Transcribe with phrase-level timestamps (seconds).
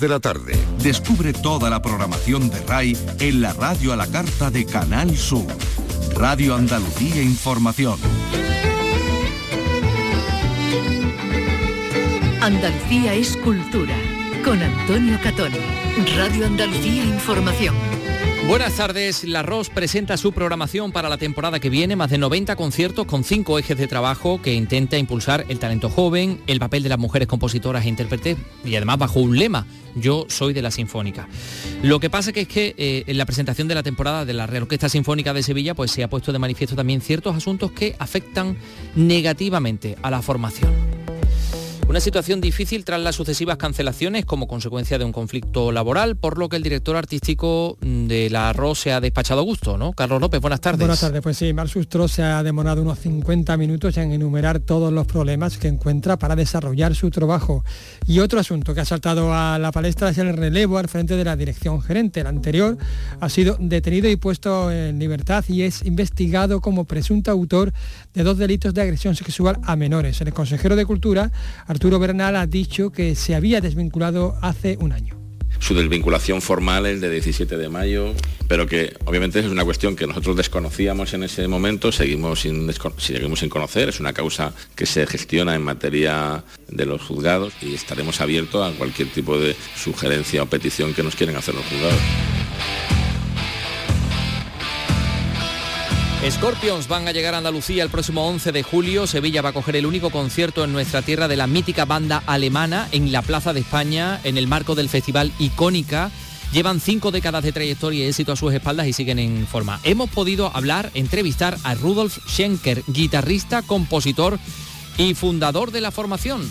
[0.00, 0.58] de la tarde.
[0.82, 5.46] Descubre toda la programación de RAI en la radio a la carta de Canal Sur.
[6.16, 7.98] Radio Andalucía Información.
[12.40, 13.94] Andalucía es cultura.
[14.44, 15.52] Con Antonio Catón.
[16.16, 17.74] Radio Andalucía Información.
[18.46, 19.24] Buenas tardes.
[19.24, 23.24] La ROS presenta su programación para la temporada que viene, más de 90 conciertos con
[23.24, 27.26] cinco ejes de trabajo que intenta impulsar el talento joven, el papel de las mujeres
[27.26, 31.26] compositoras e intérpretes y además bajo un lema, yo soy de la Sinfónica.
[31.82, 34.64] Lo que pasa es que eh, en la presentación de la temporada de la Real
[34.64, 38.58] Orquesta Sinfónica de Sevilla pues se ha puesto de manifiesto también ciertos asuntos que afectan
[38.94, 41.03] negativamente a la formación.
[41.86, 46.48] Una situación difícil tras las sucesivas cancelaciones como consecuencia de un conflicto laboral, por lo
[46.48, 49.92] que el director artístico de la ROS se ha despachado a gusto, ¿no?
[49.92, 50.80] Carlos López, buenas tardes.
[50.80, 55.06] Buenas tardes, pues sí, Marsustro se ha demorado unos 50 minutos en enumerar todos los
[55.06, 57.64] problemas que encuentra para desarrollar su trabajo.
[58.06, 61.24] Y otro asunto que ha saltado a la palestra es el relevo al frente de
[61.24, 62.20] la dirección gerente.
[62.20, 62.78] El anterior
[63.20, 67.74] ha sido detenido y puesto en libertad y es investigado como presunto autor
[68.14, 70.20] de dos delitos de agresión sexual a menores.
[70.22, 71.30] El consejero de Cultura,
[71.74, 75.24] Arturo Bernal, ha dicho que se había desvinculado hace un año
[75.60, 78.12] su desvinculación formal es de 17 de mayo,
[78.48, 83.38] pero que obviamente es una cuestión que nosotros desconocíamos en ese momento, seguimos sin, seguimos
[83.38, 88.20] sin conocer, es una causa que se gestiona en materia de los juzgados y estaremos
[88.20, 93.03] abiertos a cualquier tipo de sugerencia o petición que nos quieren hacer los juzgados.
[96.30, 99.06] Scorpions van a llegar a Andalucía el próximo 11 de julio.
[99.06, 102.88] Sevilla va a coger el único concierto en nuestra tierra de la mítica banda alemana
[102.92, 106.10] en la Plaza de España en el marco del festival Icónica.
[106.50, 109.80] Llevan cinco décadas de trayectoria y éxito a sus espaldas y siguen en forma.
[109.84, 114.38] Hemos podido hablar, entrevistar a Rudolf Schenker, guitarrista, compositor
[114.96, 116.50] y fundador de la formación.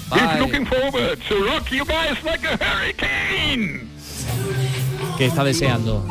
[5.17, 6.05] Que está deseando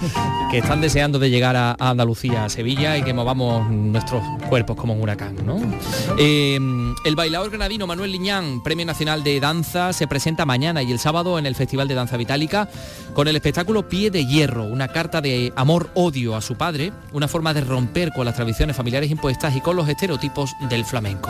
[0.50, 4.94] que están deseando de llegar a, Andalucía, a Sevilla y que movamos nuestros cuerpos como
[4.94, 5.36] un huracán.
[5.44, 5.58] ¿no?
[6.18, 6.58] Eh,
[7.04, 11.38] el bailador granadino Manuel Liñán, Premio Nacional de Danza, se presenta mañana y el sábado
[11.38, 12.68] en el Festival de Danza Vitálica
[13.14, 17.54] con el espectáculo Pie de Hierro, una carta de amor-odio a su padre, una forma
[17.54, 21.28] de romper con las tradiciones familiares impuestas y con los estereotipos del flamenco.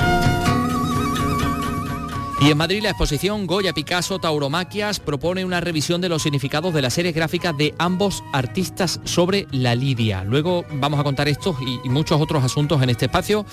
[2.38, 6.82] Y en Madrid la exposición Goya Picasso Tauromaquias propone una revisión de los significados de
[6.82, 10.22] las series gráficas de ambos artistas sobre la lidia.
[10.22, 13.46] Luego vamos a contar estos y, muchos otros asuntos en este espacio,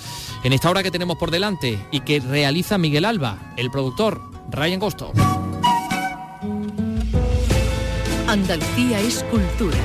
[0.44, 4.80] en esta hora que tenemos por delante y que realiza Miguel Alba, el productor Ryan
[4.80, 5.12] Gosto.
[8.28, 9.78] Andalucía es cultura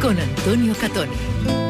[0.00, 1.67] con Antonio Catoni.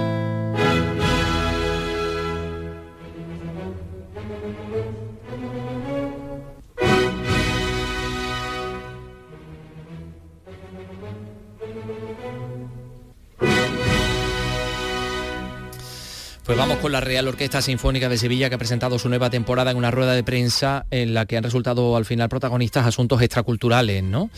[16.48, 19.70] Pues vamos con la Real Orquesta Sinfónica de Sevilla que ha presentado su nueva temporada
[19.70, 24.02] en una rueda de prensa en la que han resultado al final protagonistas asuntos extraculturales,
[24.02, 24.30] ¿no?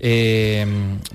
[0.00, 0.64] Eh,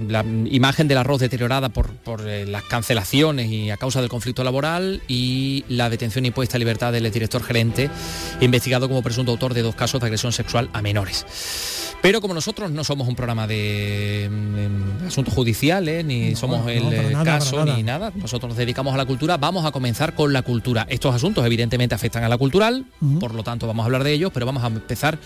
[0.08, 1.90] la imagen del arroz deteriorada por,
[2.28, 6.94] eh, las cancelaciones y a causa del conflicto laboral y la detención impuesta a libertad
[6.94, 7.90] del director gerente,
[8.40, 11.26] investigado como presunto autor de dos casos de agresión sexual a menores.
[12.04, 17.64] Pero como nosotros no somos un programa de, mm, asuntos judiciales, ni somos el caso,
[17.64, 20.86] ni nada, nosotros nos dedicamos a la cultura, vamos a comenzar con la cultura.
[20.90, 22.86] Estos asuntos evidentemente afectan a la cultural,
[23.22, 25.18] por lo tanto vamos a hablar de ellos, pero vamos a empezar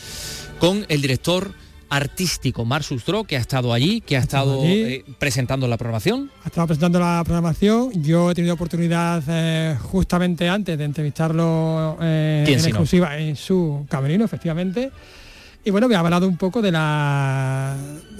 [0.60, 1.52] con el director
[1.90, 6.30] artístico Mar Sustro, que ha estado allí, que ha estado eh, presentando la programación.
[6.44, 8.04] Ha estado presentando la programación.
[8.04, 14.26] Yo he tenido oportunidad eh, justamente antes de entrevistarlo eh, en exclusiva en su camerino,
[14.26, 14.92] efectivamente.
[15.68, 17.76] Y bueno, me ha hablado un poco de, la,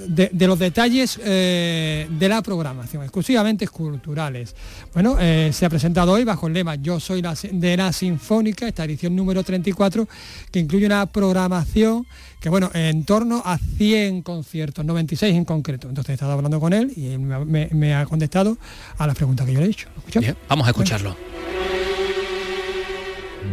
[0.06, 4.54] de, los detalles eh, de la programación, exclusivamente culturales.
[4.92, 8.68] Bueno, eh, se ha presentado hoy bajo el lema Yo soy la, de la Sinfónica,
[8.68, 10.06] esta edición número 34,
[10.50, 12.06] que incluye una programación
[12.38, 15.88] que, bueno, en torno a 100 conciertos, 96 en concreto.
[15.88, 18.58] Entonces he estado hablando con él y me, ha contestado
[18.98, 19.88] a las preguntas que yo le he hecho.
[20.50, 21.16] vamos a escucharlo.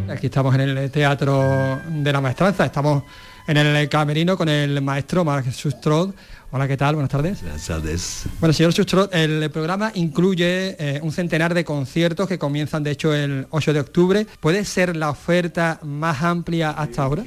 [0.09, 3.03] Aquí estamos en el Teatro de la Maestranza, estamos
[3.47, 6.13] en el camerino con el maestro Mark Sustrod.
[6.51, 6.95] Hola, ¿qué tal?
[6.95, 7.41] Buenas tardes.
[7.41, 8.23] Buenas tardes.
[8.39, 13.13] Bueno, señor Sustrod, el programa incluye eh, un centenar de conciertos que comienzan, de hecho,
[13.13, 14.27] el 8 de octubre.
[14.39, 17.23] ¿Puede ser la oferta más amplia hasta ahora?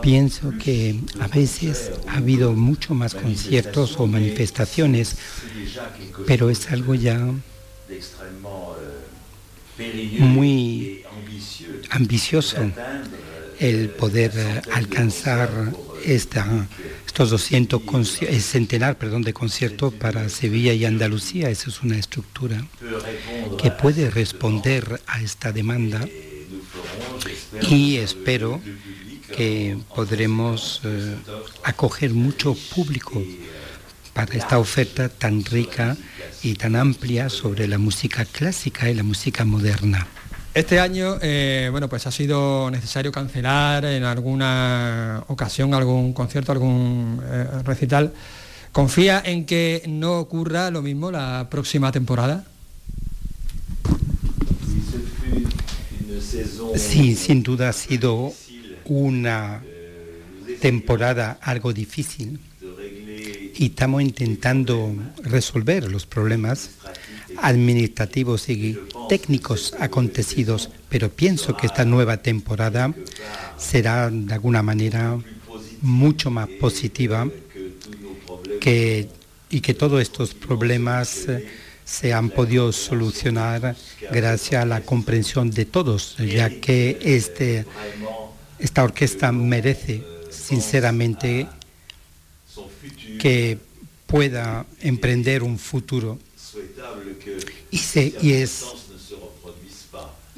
[0.00, 5.18] Pienso que a veces ha habido mucho más conciertos o manifestaciones,
[6.26, 7.18] pero es algo ya
[10.18, 11.02] muy
[11.90, 12.58] ambicioso
[13.62, 14.32] el poder
[14.72, 15.72] alcanzar
[16.04, 17.80] estos 200
[18.40, 21.48] centenar perdón, de conciertos para Sevilla y Andalucía.
[21.48, 22.66] Esa es una estructura
[23.62, 26.04] que puede responder a esta demanda
[27.70, 28.60] y espero
[29.36, 31.14] que podremos eh,
[31.62, 33.22] acoger mucho público
[34.12, 35.96] para esta oferta tan rica
[36.42, 40.08] y tan amplia sobre la música clásica y la música moderna.
[40.54, 47.22] Este año, eh, bueno, pues ha sido necesario cancelar en alguna ocasión algún concierto, algún
[47.24, 48.12] eh, recital.
[48.70, 52.44] ¿Confía en que no ocurra lo mismo la próxima temporada?
[56.76, 58.34] Sí, sin duda ha sido
[58.84, 59.62] una
[60.60, 62.38] temporada algo difícil
[63.56, 66.72] y estamos intentando resolver los problemas
[67.38, 68.78] administrativos y
[69.12, 72.94] técnicos acontecidos, pero pienso que esta nueva temporada
[73.58, 75.18] será de alguna manera
[75.82, 77.28] mucho más positiva
[79.50, 81.46] y que todos estos problemas eh,
[81.84, 83.76] se han podido solucionar
[84.10, 87.66] gracias a la comprensión de todos, ya que este,
[88.58, 91.48] esta orquesta merece sinceramente
[93.20, 93.58] que
[94.06, 96.18] pueda emprender un futuro.
[97.70, 98.64] Y, es,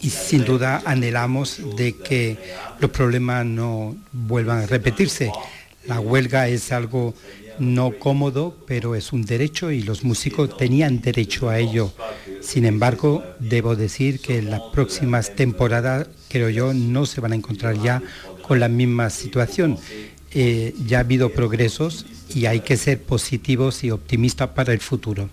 [0.05, 2.37] y sin duda anhelamos de que
[2.79, 5.33] los problemas no vuelvan a repetirse.
[5.87, 7.15] La huelga es algo
[7.59, 11.91] no cómodo, pero es un derecho y los músicos tenían derecho a ello.
[12.43, 17.37] Sin embargo, debo decir que en las próximas temporadas, creo yo, no se van a
[17.37, 18.03] encontrar ya
[18.43, 19.79] con la misma situación.
[20.33, 22.05] Eh, ya ha habido progresos
[22.35, 25.31] y hay que ser positivos y optimistas para el futuro.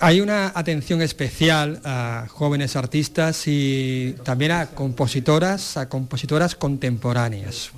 [0.00, 7.70] Hay una atención especial a jóvenes artistas y también a compositoras, a compositoras contemporáneas.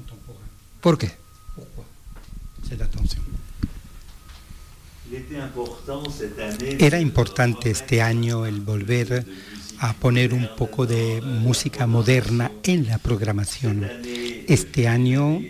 [0.81, 1.13] ¿Por qué?
[6.79, 9.25] Era importante este año el volver
[9.79, 13.89] a poner un poco de música moderna en la programación.
[14.49, 15.41] Este año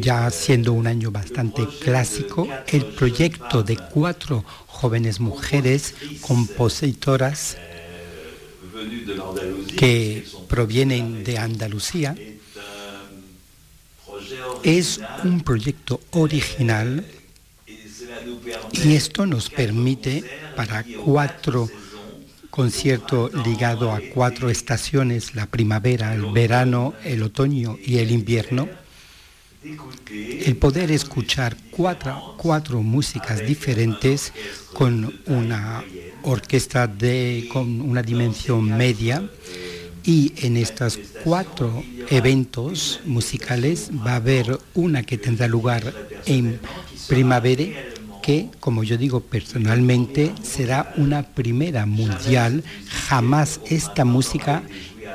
[0.00, 7.56] ya siendo un año bastante clásico, el proyecto de cuatro jóvenes mujeres compositoras
[9.76, 12.16] que provienen de Andalucía
[14.62, 17.04] es un proyecto original
[18.72, 20.24] y esto nos permite
[20.56, 21.68] para cuatro
[22.50, 28.68] conciertos ligados a cuatro estaciones, la primavera, el verano, el otoño y el invierno,
[29.62, 34.32] el poder escuchar cuatro, cuatro músicas diferentes
[34.72, 35.84] con una
[36.22, 39.28] orquesta de, con una dimensión media
[40.02, 45.92] y en estos cuatro eventos musicales va a haber una que tendrá lugar
[46.24, 46.58] en
[47.06, 47.64] primavera
[48.22, 52.64] que, como yo digo personalmente, será una primera mundial.
[53.08, 54.62] Jamás esta música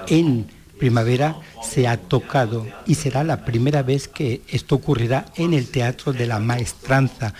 [0.07, 0.47] en
[0.77, 1.35] primavera
[1.65, 6.27] se ha tocado y será la primera vez que esto ocurrirá en el Teatro de
[6.27, 7.33] la Maestranza.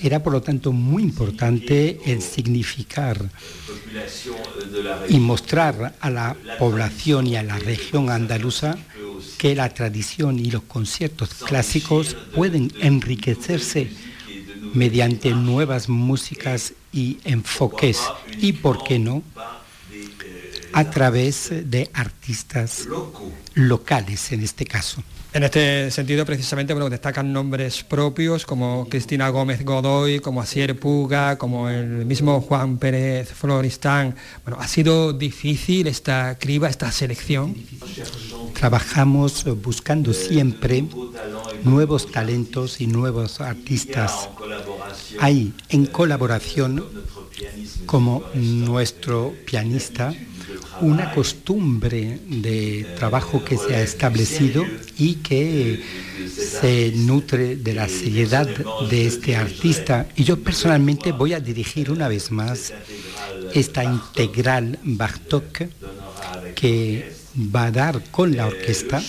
[0.00, 3.28] Era por lo tanto muy importante el significar
[5.08, 8.78] y mostrar a la población y a la región andaluza
[9.38, 13.90] que la tradición y los conciertos clásicos pueden enriquecerse
[14.74, 18.00] mediante nuevas músicas y enfoques
[18.40, 19.22] y, ¿por qué no?,
[20.72, 22.86] a través de artistas
[23.54, 25.02] locales en este caso.
[25.30, 31.36] En este sentido, precisamente, bueno, destacan nombres propios como Cristina Gómez Godoy, como Asier Puga,
[31.36, 34.16] como el mismo Juan Pérez Floristán.
[34.42, 37.54] Bueno, ¿ha sido difícil esta criba, esta selección?
[38.54, 40.84] Trabajamos buscando siempre
[41.62, 44.30] nuevos talentos y nuevos artistas.
[45.20, 46.86] Hay en colaboración
[47.84, 50.14] como nuestro pianista
[50.80, 54.64] una costumbre de trabajo que se ha establecido
[54.96, 55.82] y que
[56.28, 58.46] se nutre de la seriedad
[58.90, 60.06] de este artista.
[60.16, 62.72] Y yo personalmente voy a dirigir una vez más
[63.54, 65.62] esta integral Bartok
[66.54, 67.12] que
[67.54, 69.02] va a dar con la orquesta.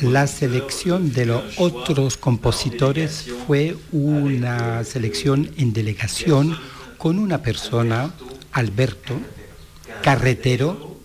[0.00, 6.56] La selección de los otros compositores fue una selección en delegación
[6.98, 8.14] con una persona,
[8.52, 9.14] Alberto,
[10.04, 10.98] carretero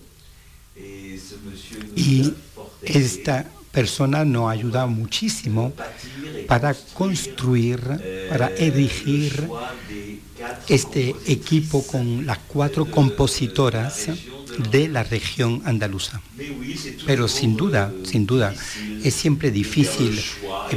[1.96, 2.34] y
[2.82, 5.72] esta persona nos ayuda muchísimo
[6.46, 7.80] para construir,
[8.28, 9.48] para erigir
[10.68, 14.10] este equipo con las cuatro compositoras
[14.70, 16.20] de la región andaluza.
[17.06, 18.54] Pero sin duda, sin duda,
[19.02, 20.20] es siempre difícil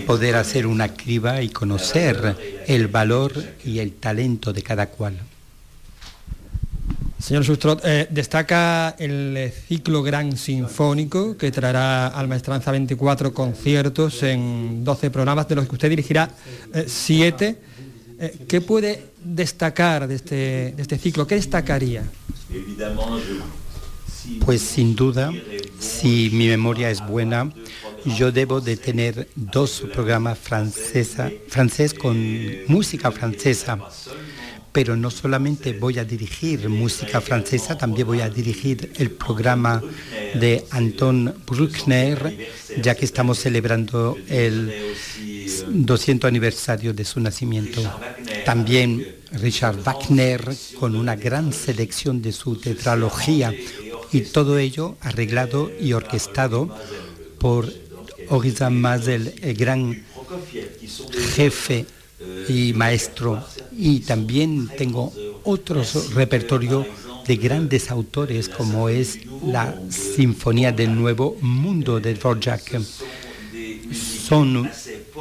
[0.08, 3.34] poder hacer una criba y conocer el valor
[3.65, 5.20] y el talento de cada cual.
[7.24, 14.84] Señor Sustrot, eh, destaca el ciclo Gran Sinfónico que traerá al Maestranza 24 conciertos en
[14.84, 16.30] 12 programas, de los que usted dirigirá
[16.86, 17.48] 7.
[17.48, 17.58] Eh,
[18.20, 21.25] eh, ¿Qué puede destacar de este, este ciclo?
[21.25, 22.03] ¿Qué destacaría?
[24.44, 25.32] Pues sin duda,
[25.80, 27.50] si mi memoria es buena,
[28.18, 32.18] yo debo de tener dos programas francesa, francés con
[32.68, 33.80] música francesa
[34.74, 39.82] pero no solamente voy a dirigir música francesa, también voy a dirigir el programa
[40.34, 42.50] de Anton Bruckner,
[42.82, 44.74] ya que estamos celebrando el
[45.70, 47.82] 200 aniversario de su nacimiento.
[48.46, 50.44] También Richard Wagner,
[50.80, 53.53] con una gran selección de su tetralogía,
[54.12, 56.75] y todo ello arreglado y orquestado
[57.39, 57.72] por
[58.30, 60.03] Horizon Mazel, el gran
[61.36, 61.86] jefe
[62.48, 63.44] y maestro.
[63.77, 65.12] Y también tengo
[65.44, 66.86] otros repertorio
[67.27, 72.82] de grandes autores como es la Sinfonía del Nuevo Mundo de Dvorak.
[73.94, 74.70] Son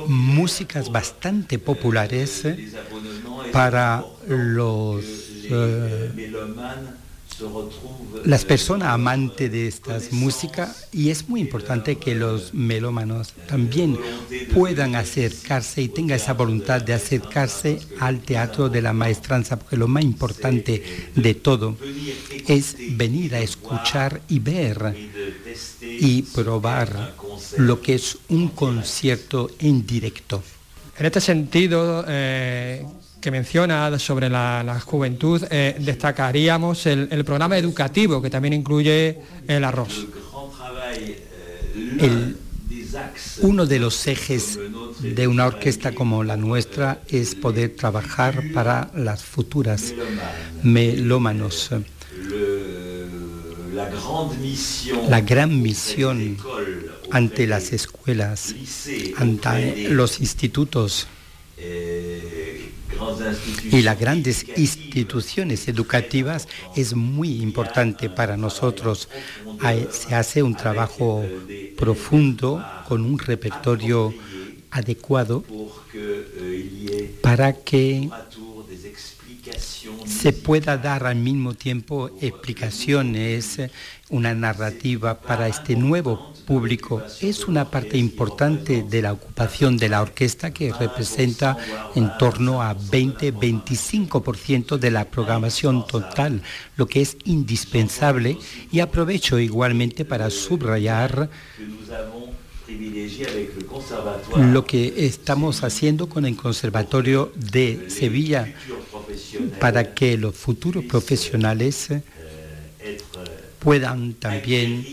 [0.06, 2.44] músicas bastante populares
[3.52, 5.04] para los
[5.44, 6.11] eh,
[8.25, 13.99] las personas amantes de estas músicas y es muy importante que los melómanos también
[14.54, 19.88] puedan acercarse y tengan esa voluntad de acercarse al teatro de la maestranza, porque lo
[19.88, 20.82] más importante
[21.14, 21.76] de todo
[22.46, 24.94] es venir a escuchar y ver
[25.82, 27.14] y probar
[27.56, 30.42] lo que es un concierto en directo.
[30.99, 32.84] En este sentido, eh,
[33.22, 40.06] que menciona sobre la, juventud, eh, destacaríamos el, programa educativo que también incluye el arroz.
[43.40, 44.58] uno de los ejes
[45.00, 49.94] de una orquesta como la nuestra es poder trabajar para las futuras
[50.62, 51.70] melómanos.
[55.08, 56.36] La gran misión
[57.12, 58.54] ante las escuelas,
[59.16, 61.06] ante los institutos,
[63.70, 69.08] y las grandes instituciones educativas es muy importante para nosotros.
[69.90, 71.24] Se hace un trabajo
[71.76, 74.14] profundo con un repertorio
[74.70, 75.44] adecuado
[77.20, 78.08] para que
[80.06, 83.61] se pueda dar al mismo tiempo explicaciones,
[84.11, 87.02] una narrativa para este nuevo público.
[87.21, 91.56] Es una parte importante de la ocupación de la orquesta que representa
[91.94, 96.42] en torno a 20-25% de la programación total,
[96.76, 98.38] lo que es indispensable
[98.71, 101.30] y aprovecho igualmente para subrayar
[104.37, 108.54] lo que estamos haciendo con el Conservatorio de Sevilla
[109.59, 111.88] para que los futuros profesionales
[113.59, 114.85] puedan también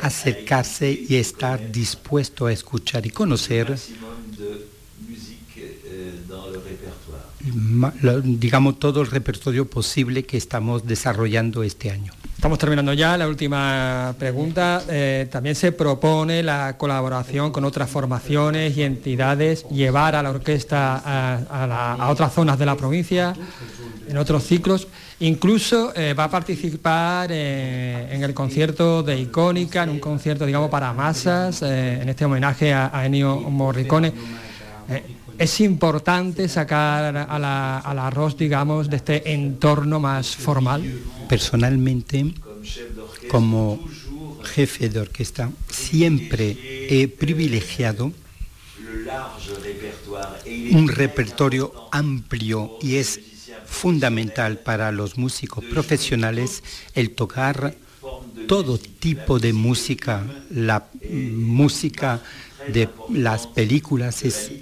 [0.00, 3.76] acercarse y estar dispuesto a escuchar y conocer
[8.24, 12.12] digamos todo el repertorio posible que estamos desarrollando este año.
[12.42, 14.82] Estamos terminando ya la última pregunta.
[14.88, 21.00] Eh, también se propone la colaboración con otras formaciones y entidades, llevar a la orquesta
[21.04, 23.32] a, otras zonas de la provincia,
[24.08, 24.88] en otros ciclos.
[25.20, 30.68] Incluso eh, va a participar eh, en el concierto de Icónica, en un concierto, digamos,
[30.68, 34.12] para masas, en este homenaje a, Ennio Morricone.
[35.42, 40.82] Es importante sacar a la, a la ROS, digamos, de este entorno más formal.
[41.28, 42.32] Personalmente,
[43.28, 43.84] como
[44.44, 46.56] jefe de orquesta, siempre
[46.88, 48.12] he privilegiado
[50.70, 53.18] un repertorio amplio y es
[53.66, 56.62] fundamental para los músicos profesionales
[56.94, 57.74] el tocar
[58.46, 62.20] todo tipo de música, la música
[62.68, 64.52] de las películas es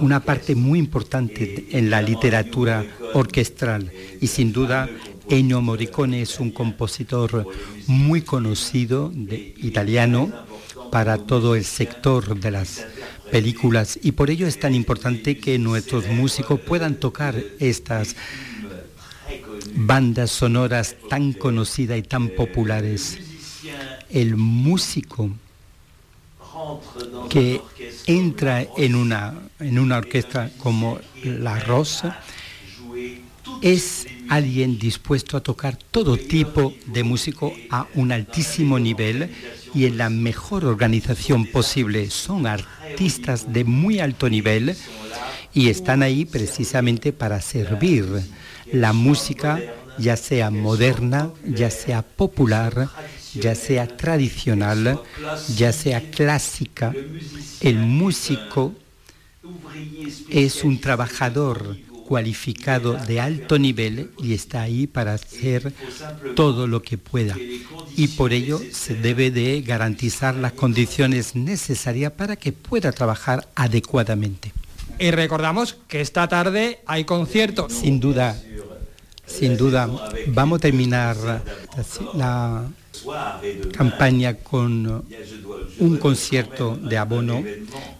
[0.00, 2.84] una parte muy importante en la literatura
[3.14, 4.88] orquestral y sin duda
[5.28, 7.46] Ennio Morricone es un compositor
[7.86, 9.12] muy conocido
[9.58, 10.32] italiano
[10.90, 12.86] para todo el sector de las
[13.30, 18.16] películas y por ello es tan importante que nuestros músicos puedan tocar estas
[19.74, 23.18] bandas sonoras tan conocidas y tan populares.
[24.10, 25.30] El músico
[27.28, 27.60] que
[28.06, 32.20] entra en una, en una orquesta como La Rosa
[33.62, 39.30] es alguien dispuesto a tocar todo tipo de músico a un altísimo nivel
[39.74, 42.10] y en la mejor organización posible.
[42.10, 44.76] Son artistas de muy alto nivel
[45.52, 48.06] y están ahí precisamente para servir
[48.72, 49.60] la música,
[49.98, 52.88] ya sea moderna, ya sea popular,
[53.34, 55.00] ya sea tradicional,
[55.56, 56.94] ya sea clásica.
[57.60, 58.74] El músico
[60.28, 61.76] es un trabajador
[62.10, 65.72] cualificado de alto nivel y está ahí para hacer
[66.34, 67.36] todo lo que pueda.
[67.96, 74.52] Y por ello se debe de garantizar las condiciones necesarias para que pueda trabajar adecuadamente.
[74.98, 77.72] Y recordamos que esta tarde hay conciertos.
[77.72, 78.36] Sin duda,
[79.24, 79.88] sin duda,
[80.26, 81.16] vamos a terminar
[82.14, 82.64] la
[83.76, 85.04] campaña con
[85.78, 87.42] un concierto de abono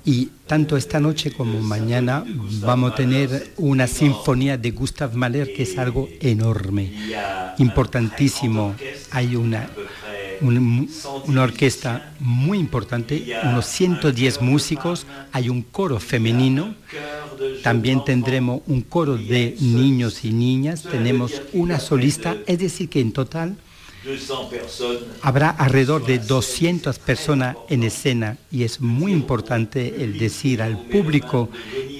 [0.04, 2.24] y tanto esta noche como mañana
[2.60, 6.92] vamos a tener una sinfonía de Gustav Mahler que es algo enorme,
[7.58, 8.74] importantísimo.
[9.10, 9.70] Hay una,
[10.40, 16.74] una, orquesta muy importante, unos 110 músicos, hay un coro femenino,
[17.62, 23.12] también tendremos un coro de niños y niñas, tenemos una solista, es decir que en
[23.12, 23.56] total
[25.22, 31.50] Habrá alrededor de 200 personas en escena y es muy importante el decir al público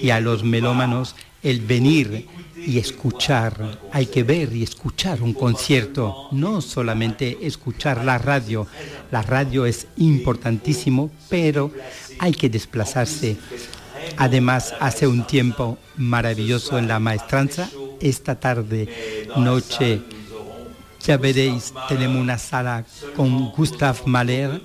[0.01, 3.79] y a los melómanos el venir y escuchar.
[3.91, 8.67] Hay que ver y escuchar un concierto, no solamente escuchar la radio.
[9.11, 11.71] La radio es importantísimo, pero
[12.19, 13.37] hay que desplazarse.
[14.17, 17.69] Además, hace un tiempo maravilloso en la maestranza.
[17.99, 20.01] Esta tarde, noche,
[21.03, 22.83] ya veréis, tenemos una sala
[23.15, 24.61] con Gustav Mahler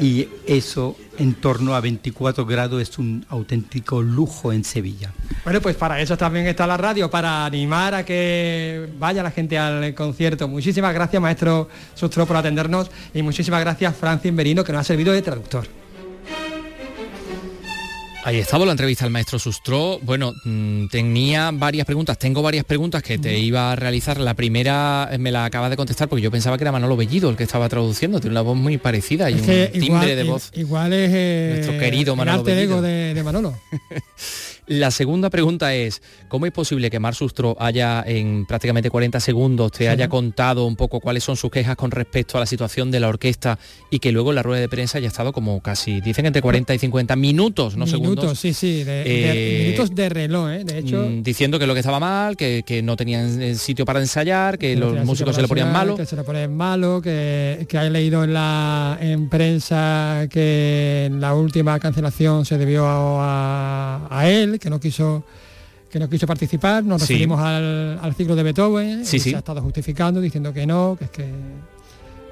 [0.00, 5.12] y eso en torno a 24 grados es un auténtico lujo en Sevilla.
[5.44, 9.58] Bueno, pues para eso también está la radio, para animar a que vaya la gente
[9.58, 10.48] al concierto.
[10.48, 15.12] Muchísimas gracias, maestro Sustro, por atendernos y muchísimas gracias, Francis Merino, que nos ha servido
[15.12, 15.81] de traductor.
[18.24, 19.98] Ahí estaba la entrevista al maestro Sustro.
[20.00, 24.20] Bueno, mm, tenía varias preguntas, tengo varias preguntas que te iba a realizar.
[24.20, 27.30] La primera eh, me la acabas de contestar porque yo pensaba que era Manolo Bellido
[27.30, 28.20] el que estaba traduciendo.
[28.20, 30.52] Tiene una voz muy parecida y un timbre de voz.
[30.54, 32.80] Igual es eh, nuestro querido Manolo Bellido.
[32.80, 33.58] de, de Manolo.
[34.66, 39.72] La segunda pregunta es, ¿cómo es posible que Mar Sustro haya en prácticamente 40 segundos
[39.72, 43.00] te haya contado un poco cuáles son sus quejas con respecto a la situación de
[43.00, 43.58] la orquesta
[43.90, 46.74] y que luego en la rueda de prensa haya estado como casi, dicen entre 40
[46.74, 48.24] y 50 minutos, no segundos?
[48.24, 50.64] Minutos, sí, sí, de, eh, minutos de reloj, ¿eh?
[50.64, 51.08] de hecho.
[51.08, 54.76] Mm, diciendo que lo que estaba mal, que, no tenían eh, sitio para ensayar, que,
[54.76, 55.96] los músicos se le ponían malo.
[55.96, 61.78] Que se le ponían malo, que, que leído en la en prensa que la última
[61.80, 65.24] cancelación se debió a, a él que no quiso
[65.90, 69.60] que no quiso participar, nos referimos al, al, ciclo de Beethoven, sí, se ha estado
[69.60, 71.24] justificando, diciendo que no, que es que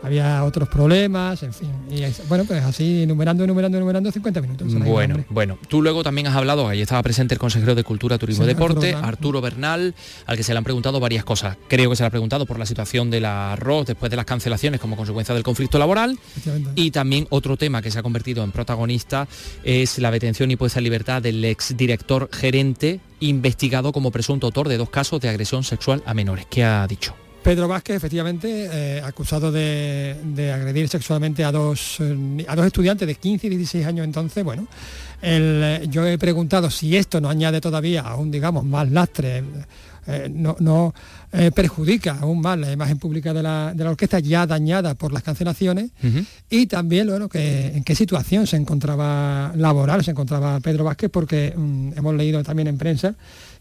[0.02, 1.70] había otros problemas, en fin.
[1.90, 4.74] Y bueno, pues así enumerando, enumerando, enumerando 50 minutos.
[4.74, 5.58] Bueno, bueno.
[5.68, 8.94] Tú luego también has hablado, ahí estaba presente el consejero de Cultura, Turismo y Deporte,
[8.94, 9.94] Arturo Bernal.
[10.26, 11.56] al que se le han preguntado varias cosas.
[11.68, 14.80] Creo que se le ha preguntado por la situación del arroz después de las cancelaciones
[14.80, 16.18] como consecuencia del conflicto laboral.
[16.74, 19.28] Y también otro tema que se ha convertido en protagonista
[19.64, 24.78] es la detención y puesta en libertad del exdirector gerente investigado como presunto autor de
[24.78, 26.46] dos casos de agresión sexual a menores.
[26.50, 27.14] ¿Qué ha dicho?
[27.42, 33.14] Pedro Vázquez, efectivamente, eh, acusado de, agredir sexualmente a dos, eh, a dos estudiantes de
[33.14, 34.66] 15 y 16 años entonces, bueno,
[35.22, 39.42] eh, yo he preguntado si esto no añade todavía aún, digamos, más lastre,
[40.30, 40.94] no,
[41.54, 45.90] perjudica aún más la imagen pública de la, orquesta ya dañada por las cancelaciones
[46.48, 51.54] y también, bueno, que, en qué situación se encontraba laboral, se encontraba Pedro Vázquez, porque
[51.56, 53.14] mm, hemos leído también en prensa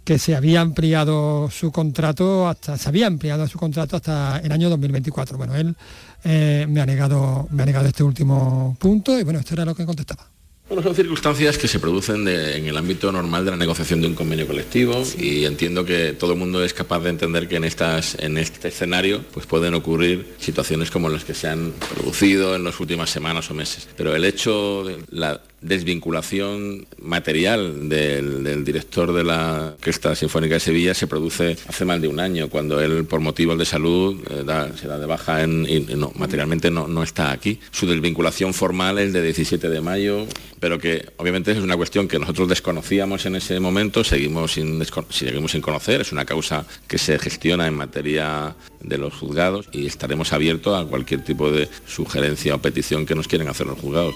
[0.03, 4.69] que se había ampliado su contrato hasta se había ampliado su contrato hasta el año
[4.69, 5.37] 2024.
[5.37, 5.75] Bueno, él
[6.23, 9.75] eh, me ha negado me ha negado este último punto y bueno, esto era lo
[9.75, 10.38] que contestaba.
[10.69, 14.13] Bueno, son circunstancias que se producen en el ámbito normal de la negociación de un
[14.13, 18.15] convenio colectivo y entiendo que todo el mundo es capaz de entender que en, estas,
[18.19, 22.79] en este escenario pues pueden ocurrir situaciones como las que se han producido en las
[22.79, 23.89] últimas semanas o meses.
[23.97, 30.93] Pero el hecho de la desvinculación material del, director de la Orquesta Sinfónica de Sevilla
[30.93, 34.43] se produce hace más de un año, cuando él por motivos de salud eh,
[34.79, 37.59] se da de baja y materialmente no, no, está aquí.
[37.71, 40.25] Su desvinculación formal es de 17 de mayo,
[40.59, 45.51] pero que obviamente es una cuestión que nosotros desconocíamos en ese momento, seguimos sin, seguimos
[45.51, 50.33] sin conocer, es una causa que se gestiona en materia de los juzgados y estaremos
[50.33, 54.13] abiertos a cualquier tipo de sugerencia o petición que nos quieran hacer los juzgados.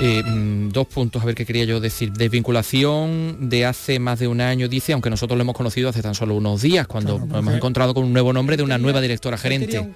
[0.00, 2.12] Eh, mm, dos puntos, a ver qué quería yo decir.
[2.12, 6.14] Desvinculación de hace más de un año, dice, aunque nosotros lo hemos conocido hace tan
[6.14, 9.38] solo unos días, cuando nos hemos encontrado con un nuevo nombre de una nueva directora
[9.38, 9.88] gerente.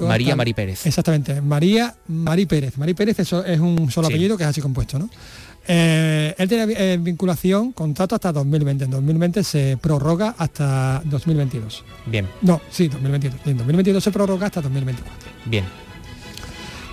[0.00, 0.86] María Mari Pérez.
[0.86, 2.76] Exactamente, María Mari Pérez.
[2.76, 5.08] Mari Pérez es, es un solo apellido que es así compuesto, ¿no?
[5.70, 8.84] Eh, él tiene eh, vinculación, contrato hasta 2020.
[8.86, 11.84] En 2020 se prorroga hasta 2022.
[12.06, 12.26] Bien.
[12.40, 13.40] No, sí, 2022.
[13.44, 15.14] En 2022 se prorroga hasta 2024.
[15.44, 15.64] Bien.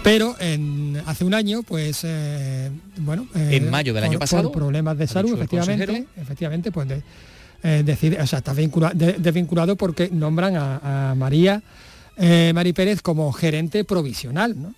[0.04, 3.28] Pero en, hace un año, pues, eh, bueno...
[3.34, 4.52] en mayo del año pasado.
[4.52, 6.88] problemas de salud, efectivamente, efectivamente, pues
[7.64, 11.64] decide, o sea, está desvinculado porque nombran a, a María
[12.18, 14.76] Mari Pérez como gerente provisional, ¿no?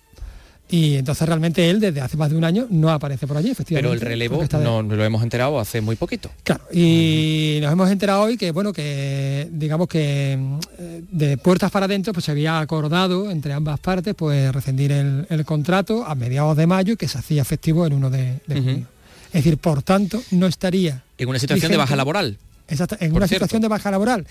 [0.70, 3.88] Y entonces realmente él desde hace más de un año no aparece por allí, efectivamente.
[3.88, 6.30] Pero el relevo no, lo hemos enterado hace muy poquito.
[6.42, 10.38] Claro, y nos hemos enterado hoy que, bueno, que digamos que
[10.78, 15.44] eh, de puertas para adentro pues se había acordado entre ambas partes pues rescindir el,
[15.46, 18.86] contrato a mediados de mayo y que se hacía efectivo el 1 de, junio.
[19.28, 21.02] Es decir, por tanto, no estaría...
[21.16, 22.38] En una situación de baja laboral.
[22.68, 24.26] Exacto, en una situación de baja laboral.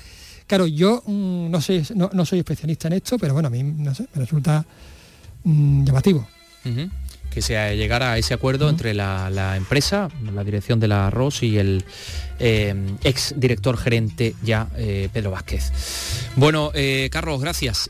[0.45, 3.93] Claro, yo mm, no, soy, no, soy especialista en esto, pero bueno, a mí, no
[3.93, 4.65] sé, me resulta
[5.47, 6.27] Mm, llamativo.
[7.31, 11.57] Que se llegara a ese acuerdo entre la, empresa, la dirección de la ROS y
[11.57, 11.85] el
[12.39, 15.71] eh, ex director gerente ya, eh, Pedro Vázquez.
[16.35, 17.89] Bueno, eh, Carlos, gracias.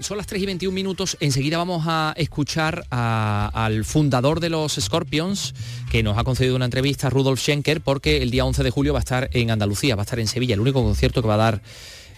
[0.00, 1.16] son las 3 y 21 minutos.
[1.20, 5.54] Enseguida vamos a escuchar al fundador de los Scorpions,
[5.90, 8.98] que nos ha concedido una entrevista, Rudolf Schenker, porque el día 11 de julio va
[8.98, 11.38] a estar en Andalucía, va a estar en Sevilla, el único concierto que va a
[11.38, 11.62] dar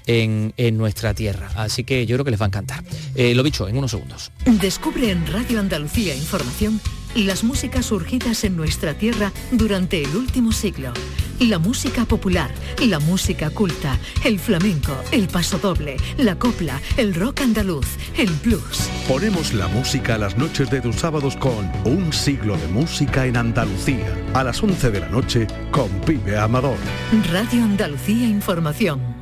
[0.06, 1.50] en, nuestra tierra.
[1.56, 2.82] Así que yo creo que les va a encantar.
[3.14, 4.32] Eh, lo dicho, en unos segundos.
[4.46, 6.80] Descubre en Radio Andalucía Información
[7.14, 10.92] las músicas surgidas en nuestra tierra durante el último siglo.
[11.40, 17.86] La música popular, la música culta, el flamenco, el pasodoble, la copla, el rock andaluz,
[18.16, 18.88] el blues.
[19.08, 23.36] Ponemos la música a las noches de tus sábados con Un siglo de música en
[23.36, 24.16] Andalucía.
[24.34, 26.78] A las 11 de la noche con Pibe Amador.
[27.30, 29.21] Radio Andalucía Información.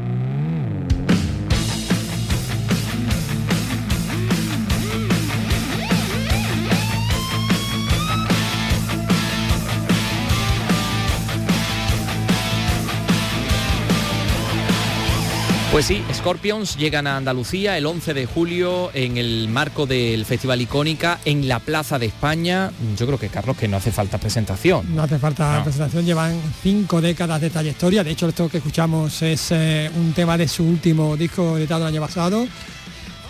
[15.71, 20.59] Pues sí, Scorpions llegan a Andalucía el 11 de julio en el marco del Festival
[20.59, 22.71] Icónica en la Plaza de España.
[22.97, 24.93] Yo creo que, Carlos, que no hace falta presentación.
[24.93, 28.03] No hace falta presentación, llevan cinco décadas de trayectoria.
[28.03, 31.93] De hecho, esto que escuchamos es eh, un tema de su último disco editado el
[31.93, 32.45] año pasado.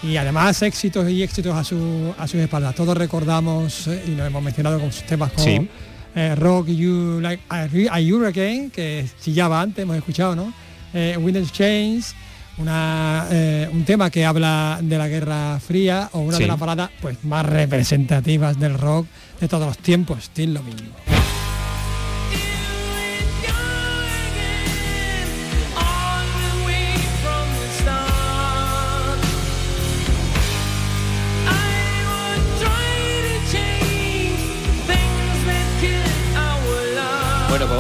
[0.02, 2.74] Y además éxitos y éxitos a, su, a sus espaldas.
[2.74, 5.68] Todos recordamos, eh, y nos hemos mencionado con sus temas como
[6.16, 10.52] eh, Rock You Like a Hurricane, que chillaba antes, hemos escuchado, ¿no?
[10.94, 12.16] Windows Chains
[12.58, 17.24] eh, un tema que habla de la Guerra Fría o una de las baladas pues,
[17.24, 19.08] más representativas del rock
[19.40, 21.11] de todos los tiempos, Still lo mismo.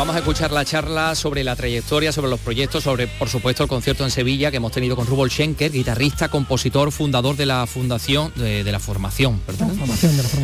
[0.01, 3.69] Vamos a escuchar la charla sobre la trayectoria, sobre los proyectos, sobre, por supuesto, el
[3.69, 8.33] concierto en Sevilla que hemos tenido con Rubol Schenker, guitarrista, compositor, fundador de la fundación,
[8.35, 9.39] de, la formación.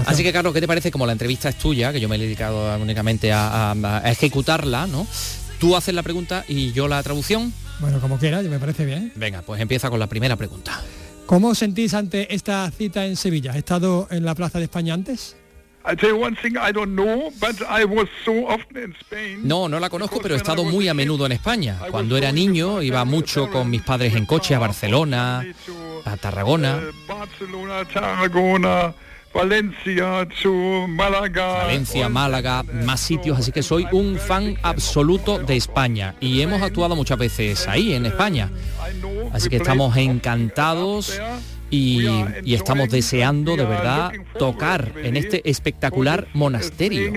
[0.06, 0.92] Así que, Carlos, ¿qué te parece?
[0.92, 5.08] Como la entrevista es tuya, que yo me he dedicado únicamente a, ejecutarla, ¿no?
[5.60, 7.52] Tú haces la pregunta y yo la traducción.
[7.80, 9.12] Bueno, como quieras, me parece bien.
[9.16, 10.84] Venga, pues empieza con la primera pregunta.
[11.26, 13.52] ¿Cómo sentís ante esta cita en Sevilla?
[13.52, 15.36] ¿Has estado en la Plaza de España antes?
[19.44, 21.78] No, no la conozco, pero he estado muy a menudo en España.
[21.92, 25.46] Cuando era niño iba mucho con mis padres en coche a Barcelona,
[26.06, 26.82] a Tarragona.
[29.34, 30.28] Valencia,
[30.88, 31.48] Málaga.
[31.66, 36.96] Valencia, Málaga, más sitios, así que soy un fan absoluto de España y hemos actuado
[36.96, 38.50] muchas veces ahí en España.
[39.32, 41.20] Así que estamos encantados
[41.70, 42.08] y,
[42.46, 47.14] estamos deseando de verdad tocar en este espectacular monasterio.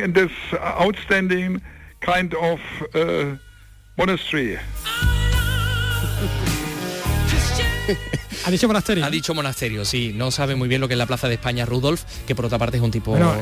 [8.47, 9.05] Ha dicho monasterio.
[9.05, 10.13] Ha dicho monasterio, sí.
[10.15, 12.59] No sabe muy bien lo que es la Plaza de España Rudolf, que por otra
[12.59, 13.37] parte es un tipo bueno,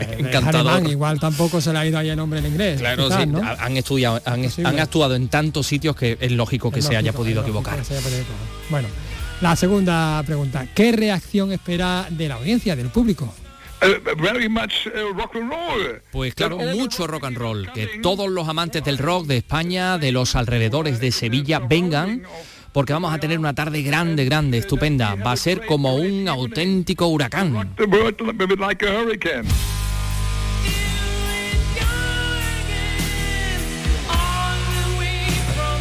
[0.00, 0.88] encantador.
[0.88, 2.80] igual tampoco se le ha ido ahí el nombre en inglés.
[2.80, 3.28] Claro, sí.
[3.58, 7.78] Han estudiado, han, actuado en tantos sitios que es lógico que se haya podido equivocar.
[8.70, 8.88] Bueno,
[9.40, 13.32] la segunda pregunta, ¿qué reacción espera de la audiencia, del público?
[13.80, 14.16] Uh, uh,
[16.10, 17.70] pues claro, mucho rock and roll.
[17.72, 22.24] Que todos los amantes del rock de España, de los alrededores de Sevilla, vengan
[22.72, 25.14] porque vamos a tener una tarde grande, grande, estupenda.
[25.14, 27.74] Va a ser como un auténtico huracán.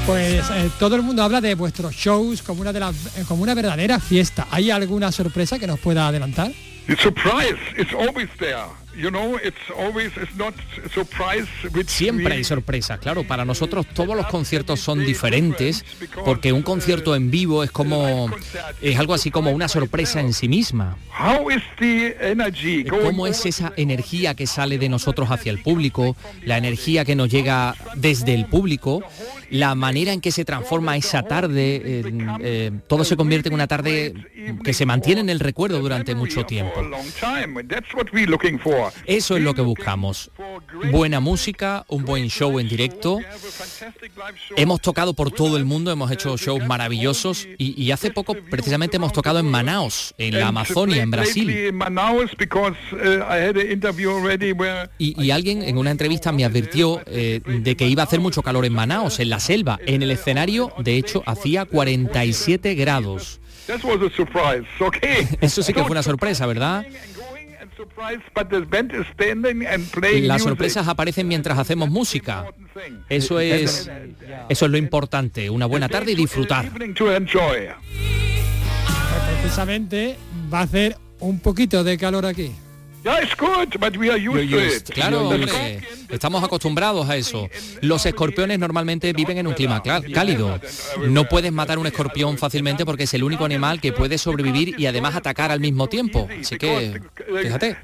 [0.07, 3.43] Pues eh, todo el mundo habla de vuestros shows como una de las eh, como
[3.43, 4.47] una verdadera fiesta.
[4.51, 6.49] ¿Hay alguna sorpresa que nos pueda adelantar?
[11.85, 13.23] Siempre hay sorpresas, claro.
[13.23, 15.85] Para nosotros todos los conciertos son diferentes
[16.25, 18.29] porque un concierto en vivo es como
[18.81, 20.97] es algo así como una sorpresa en sí misma.
[22.89, 27.29] ¿Cómo es esa energía que sale de nosotros hacia el público, la energía que nos
[27.29, 29.03] llega desde el público?
[29.49, 31.81] la manera en que se transforma esa tarde,
[32.41, 34.13] eh, todo se convierte en una tarde
[34.63, 36.81] que se mantiene en el recuerdo durante mucho tiempo.
[39.05, 40.31] Eso es lo que buscamos.
[40.91, 43.19] Buena música, un buen show en directo.
[44.55, 49.13] Hemos tocado por todo el mundo, hemos hecho shows maravillosos y, hace poco precisamente hemos
[49.13, 51.73] tocado en Manaus, en la Amazonia, en Brasil.
[54.97, 58.65] Y, alguien en una entrevista me advirtió eh, de que iba a hacer mucho calor
[58.65, 59.79] en Manaus, en la selva.
[59.85, 63.39] En el escenario, de hecho, hacía 47 grados.
[65.41, 66.85] Eso sí que fue una sorpresa, ¿verdad?
[70.21, 72.45] Las sorpresas aparecen mientras hacemos música.
[73.09, 73.89] Eso es,
[74.49, 75.49] eso es lo importante.
[75.49, 76.71] Una buena tarde y disfrutar.
[79.41, 80.17] Precisamente
[80.51, 82.51] va a hacer un poquito de calor aquí.
[84.93, 85.31] Claro,
[86.09, 87.49] estamos acostumbrados a eso.
[87.81, 90.59] Los escorpiones normalmente viven en un clima cálido.
[91.07, 94.85] No puedes matar un escorpión fácilmente porque es el único animal que puede sobrevivir y
[94.85, 96.27] además atacar al mismo tiempo.
[96.39, 97.01] Así que,
[97.41, 97.77] fíjate.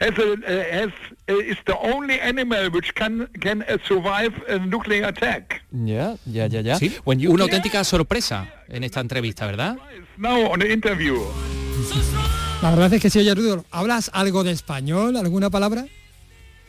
[0.00, 0.14] Has
[1.26, 5.62] is the only animal which can can survive a nuclear attack.
[5.72, 6.76] Ya, ya, ya, ya.
[6.76, 6.96] ¿Sí?
[7.04, 9.76] Una auténtica sorpresa en esta entrevista, ¿verdad?
[10.16, 11.20] Now on the interview.
[12.60, 15.16] La verdad es que si oye Rudolf, ¿hablas algo de español?
[15.16, 15.86] ¿Alguna palabra?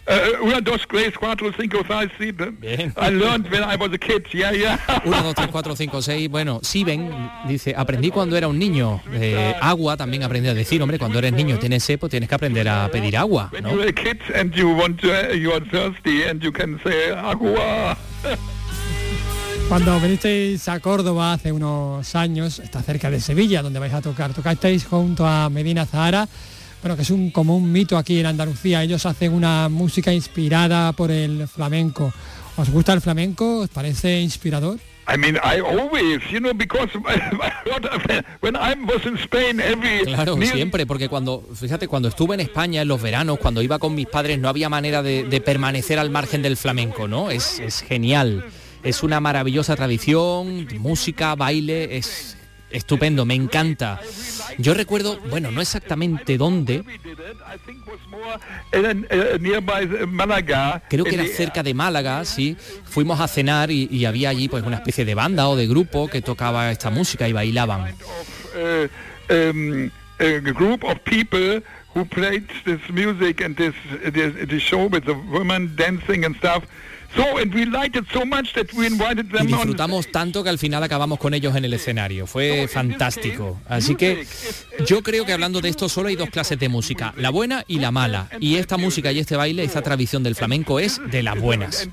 [0.07, 2.51] Uh, una, dos, tres, cuatro, cinco, seis, siete.
[2.51, 2.93] Bien.
[2.97, 4.79] I learned when I was a kid, yeah, yeah.
[5.05, 6.29] Uno, dos, tres, cuatro, cinco, seis.
[6.29, 7.11] Bueno, Siben
[7.47, 9.01] dice, aprendí cuando era un niño.
[9.13, 12.35] Eh, agua también aprendí a decir, hombre, cuando eres niño tienes sed, pues tienes que
[12.35, 13.69] aprender a pedir agua, ¿no?
[13.69, 17.11] When you're a kid and you want to, you are thirsty and you can say
[17.11, 17.97] agua.
[19.69, 24.33] Cuando vinisteis a Córdoba hace unos años, está cerca de Sevilla, donde vais a tocar,
[24.33, 26.27] tocasteis junto a Medina Zahara,
[26.81, 28.81] bueno, que es un, como un mito aquí en Andalucía.
[28.81, 32.11] Ellos hacen una música inspirada por el flamenco.
[32.57, 33.59] ¿Os gusta el flamenco?
[33.59, 34.79] ¿Os parece inspirador?
[40.05, 43.93] Claro, siempre, porque cuando, fíjate, cuando estuve en España en los veranos, cuando iba con
[43.93, 47.29] mis padres, no había manera de, permanecer al margen del flamenco, ¿no?
[47.29, 48.45] Es, es genial.
[48.83, 52.37] Es una maravillosa tradición, música, baile, es
[52.71, 53.99] estupendo, me encanta.
[54.57, 56.83] Yo recuerdo, bueno, no exactamente dónde.
[60.89, 62.55] Creo que era cerca de Málaga, sí.
[62.85, 66.21] Fuimos a cenar y, había allí pues una especie de banda o de grupo que
[66.21, 67.93] tocaba esta música y bailaban.
[79.43, 82.27] Y disfrutamos tanto que al final acabamos con ellos en el escenario.
[82.27, 83.59] Fue fantástico.
[83.67, 84.25] Así que
[84.85, 87.79] yo creo que hablando de esto solo hay dos clases de música, la buena y
[87.79, 88.29] la mala.
[88.39, 91.89] Y esta música y este baile, esta tradición del flamenco es de las buenas.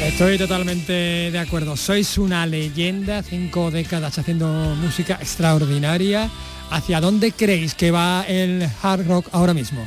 [0.00, 1.76] Estoy totalmente de acuerdo.
[1.76, 4.46] Sois una leyenda, cinco décadas haciendo
[4.80, 6.30] música extraordinaria.
[6.70, 9.86] ¿Hacia dónde creéis que va el hard rock ahora mismo?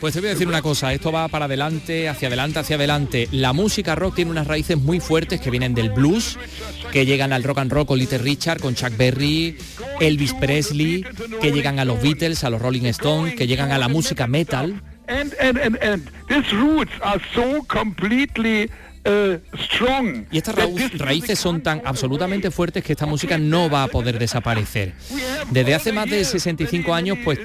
[0.00, 3.28] Pues te voy a decir una cosa, esto va para adelante, hacia adelante, hacia adelante.
[3.32, 6.38] La música rock tiene unas raíces muy fuertes que vienen del blues,
[6.92, 9.56] que llegan al rock and roll con Little Richard, con Chuck Berry,
[10.00, 11.04] Elvis Presley,
[11.40, 14.82] que llegan a los Beatles, a los Rolling Stones, que llegan a la música metal.
[20.30, 20.56] Y estas
[20.98, 24.94] raíces son tan absolutamente fuertes que esta música no va a poder desaparecer.
[25.50, 27.38] Desde hace más de 65 años, pues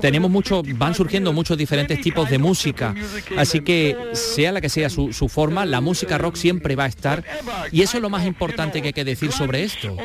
[0.00, 2.94] tenemos mucho, van surgiendo muchos diferentes tipos de música.
[3.36, 6.88] Así que sea la que sea su, su forma, la música rock siempre va a
[6.88, 7.24] estar.
[7.72, 9.96] Y eso es lo más importante que hay que decir sobre esto.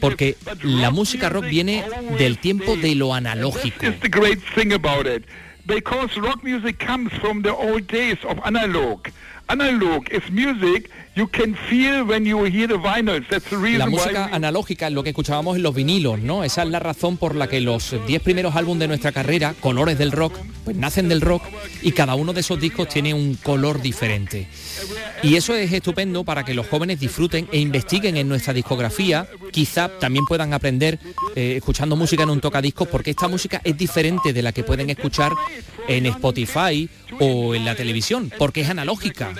[0.00, 1.84] Porque la música rock viene
[2.16, 3.86] del tiempo de lo analógico.
[5.66, 9.08] Because rock music comes from the old days of analog.
[9.48, 10.90] Analog is music
[13.78, 16.42] La música analógica es lo que escuchábamos en los vinilos, ¿no?
[16.42, 19.96] Esa es la razón por la que los 10 primeros álbumes de nuestra carrera, colores
[19.96, 21.44] del rock, pues nacen del rock
[21.82, 24.48] y cada uno de esos discos tiene un color diferente.
[25.22, 29.88] Y eso es estupendo para que los jóvenes disfruten e investiguen en nuestra discografía, quizá
[30.00, 30.98] también puedan aprender
[31.36, 34.90] eh, escuchando música en un tocadiscos porque esta música es diferente de la que pueden
[34.90, 35.32] escuchar
[35.86, 36.88] en Spotify
[37.20, 39.32] o en la televisión, porque es analógica.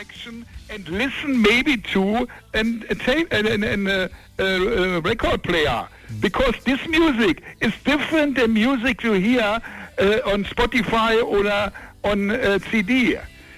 [0.74, 5.86] And listen maybe to an, a, tape, an, a, a, record player
[6.20, 11.72] because this music is different than music you hear uh, on Spotify or
[12.10, 13.16] on uh, CD.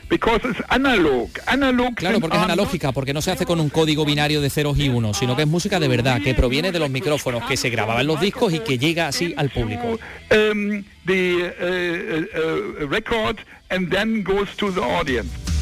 [0.09, 1.31] Because it's analog.
[1.49, 4.79] Analog claro, porque es analógica, porque no se hace con un código binario de ceros
[4.79, 7.71] y unos, sino que es música de verdad, que proviene de los micrófonos, que se
[7.71, 9.99] grababa en los discos y que llega así al público.
[10.31, 13.39] Um, the uh, uh, uh, record
[13.71, 15.56] and then goes to the audience.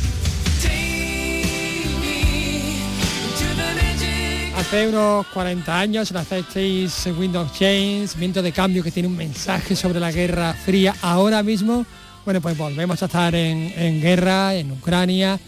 [4.66, 10.00] Hace unos 40 años lanzasteis Windows Chains, viento de cambio que tiene un mensaje sobre
[10.00, 10.94] la Guerra Fría.
[11.02, 11.84] Ahora mismo,
[12.24, 15.38] bueno, pues volvemos a estar en, guerra, en Ucrania.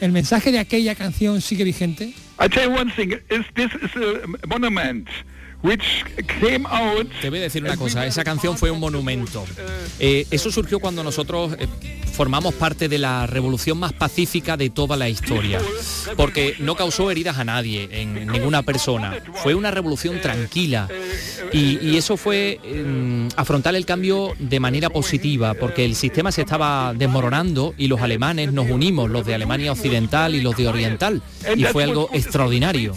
[0.00, 2.14] ¿El mensaje de aquella canción sigue vigente?
[7.20, 9.44] Te voy a decir una cosa, esa canción fue un monumento.
[10.00, 11.68] Eh, eso surgió cuando nosotros eh,
[12.12, 15.60] formamos parte de la revolución más pacífica de toda la historia,
[16.16, 19.16] porque no causó heridas a nadie, en ninguna persona.
[19.42, 20.88] Fue una revolución tranquila
[21.52, 26.92] y, eso fue em, afrontar el cambio de manera positiva, porque el sistema se estaba
[26.94, 31.22] desmoronando y los alemanes nos unimos, los de Alemania Occidental y los de Oriental,
[31.56, 32.94] y fue algo extraordinario.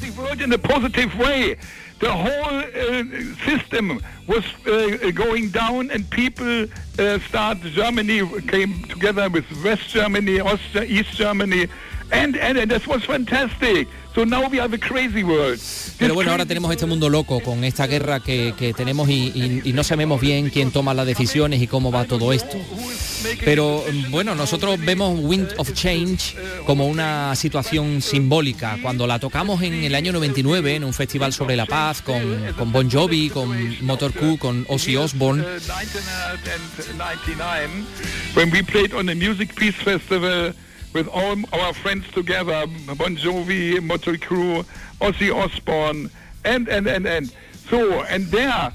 [2.00, 3.04] The whole uh,
[3.46, 6.64] system was uh, going down and people
[7.00, 11.68] uh, start Germany came together with West Germany, Austria, East Germany
[12.12, 13.88] and, and, and this was fantastic.
[16.00, 20.22] Pero bueno, ahora tenemos este mundo loco con esta guerra que, tenemos y, no sabemos
[20.22, 22.58] bien quién toma las decisiones y cómo va todo esto.
[23.44, 28.78] Pero bueno, nosotros vemos Wind of Change como una situación simbólica.
[28.82, 32.22] Cuando la tocamos en el año 99 en un festival sobre la paz con,
[32.58, 35.44] con Bon Jovi, con Motor Q, con Ozzy Osbourne.
[40.96, 44.66] With all our friends together, Bon Jovi, Motley Crue,
[45.02, 46.10] Ozzy Osbourne,
[46.46, 47.32] and, and, and, and.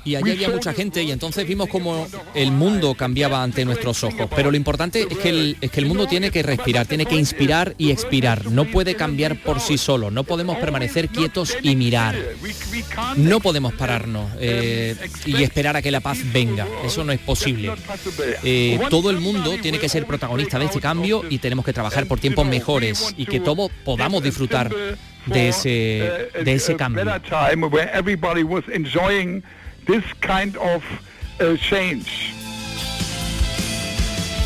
[0.05, 4.29] Y allí había mucha gente y entonces vimos como el mundo cambiaba ante nuestros ojos.
[4.35, 7.17] Pero lo importante es que, el, es que el mundo tiene que respirar, tiene que
[7.17, 8.47] inspirar y expirar.
[8.51, 10.11] No puede cambiar por sí solo.
[10.11, 12.17] No podemos permanecer quietos y mirar.
[13.17, 16.67] No podemos pararnos eh, y esperar a que la paz venga.
[16.85, 17.73] Eso no es posible.
[18.43, 22.07] Eh, todo el mundo tiene que ser protagonista de este cambio y tenemos que trabajar
[22.07, 24.71] por tiempos mejores y que todos podamos disfrutar
[25.27, 27.05] de ese, de ese cambio.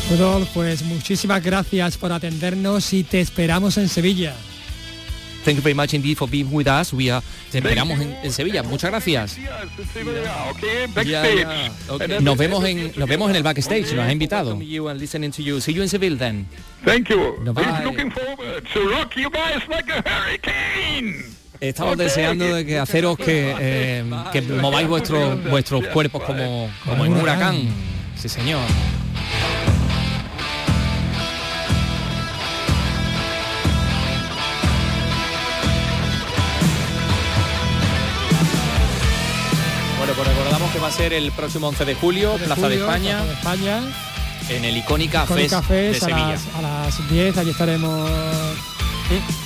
[0.09, 4.35] Rudolf, pues muchísimas gracias por atendernos y te esperamos en Sevilla.
[5.45, 6.91] Thank you very much indeed for being with us.
[6.91, 8.63] We are, te esperamos en, en, Sevilla.
[8.63, 9.37] Muchas gracias.
[12.19, 13.93] Nos vemos en nos vemos en el backstage.
[13.93, 14.57] Nos ha invitado.
[14.57, 16.47] See you in Seville then.
[16.83, 17.35] Thank you.
[17.43, 21.23] Looking forward to rock you guys like a hurricane.
[21.59, 24.03] Estamos deseando de que haceros que, eh,
[24.33, 27.69] que mováis vuestros vuestros cuerpos como, como en un huracán.
[28.15, 28.61] Sí, señor.
[40.85, 43.81] Va a ser el próximo 11 de julio, Plaza, de España, España,
[44.49, 46.37] en el Icónica Fest, de Sevilla.
[46.55, 48.07] A las, 10, allí estaremos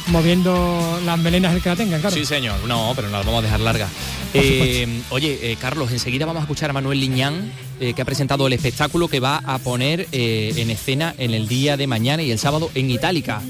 [0.07, 2.13] moviendo las melenas el que la tenga, claro.
[2.13, 2.59] Sí, señor.
[2.67, 3.89] No, pero no las vamos a dejar largas.
[4.33, 8.45] Eh, oye, eh, Carlos, enseguida vamos a escuchar a Manuel Liñán, eh, que ha presentado
[8.45, 12.39] el espectáculo que va a poner en escena en el día de mañana y el
[12.39, 13.41] sábado en Itálica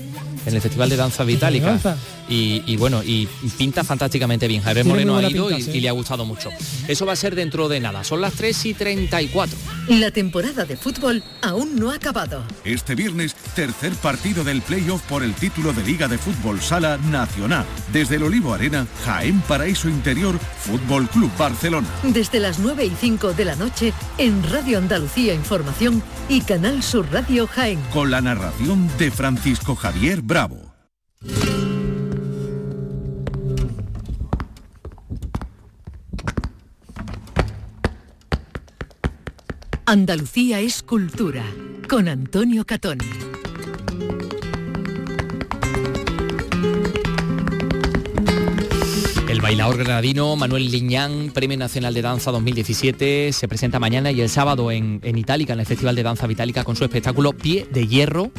[0.45, 1.79] en el Festival de Danza Vitálica.
[2.27, 4.61] Y, bueno, y pinta fantásticamente bien.
[4.61, 6.49] Javier Moreno ha ido y, le ha gustado mucho.
[6.87, 8.03] Eso va a ser dentro de nada.
[8.03, 9.57] Son las 3 y 34.
[9.87, 12.43] La temporada de fútbol aún no ha acabado.
[12.63, 17.65] Este viernes, tercer partido del playoff por el título de Liga de Fútbol Sala Nacional.
[17.91, 21.87] Desde el Olivo Arena, Jaén Paraíso Interior, Fútbol Club Barcelona.
[22.03, 27.07] Desde las 9 y 5 de la noche en Radio Andalucía Información y Canal Sur
[27.11, 27.79] Radio Jaén.
[27.91, 30.75] Con la narración de Francisco Javier Bravo.
[39.87, 41.43] Andalucía es cultura,
[41.89, 43.07] con Antonio Catoni.
[49.49, 54.69] bailador granadino Manuel Liñán, Premio Nacional de Danza 2017, se presenta mañana y el sábado
[54.69, 58.31] en, en Itálica, en el Festival de Danza Vitálica, con su espectáculo Pie de Hierro.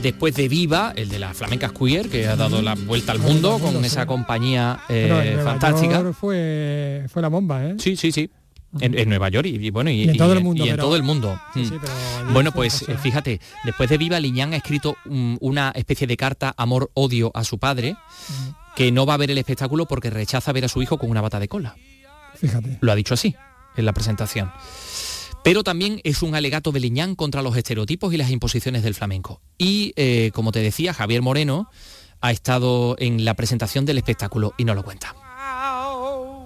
[0.00, 3.58] Después de Viva, el de la flamenca Queer, que ha dado la vuelta al mundo
[3.58, 6.12] con esa compañía eh, fantástica.
[6.12, 7.76] Fue, fue la bomba, ¿eh?
[7.78, 8.30] Sí, sí, sí.
[8.80, 11.38] En, Nueva York y, bueno y, en todo el mundo, en todo el mundo.
[11.54, 12.32] Mm.
[12.32, 17.30] bueno pues fíjate después de Viva Liñán ha escrito una especie de carta amor odio
[17.34, 17.96] a su padre
[18.74, 21.20] que no va a ver el espectáculo porque rechaza ver a su hijo con una
[21.20, 21.76] bata de cola
[22.36, 23.36] fíjate lo ha dicho así
[23.76, 24.50] en la presentación
[25.44, 29.40] pero también es un alegato de Liñán contra los estereotipos y las imposiciones del flamenco
[29.58, 31.68] y eh, como te decía Javier Moreno
[32.20, 35.14] ha estado en la presentación del espectáculo y no lo cuenta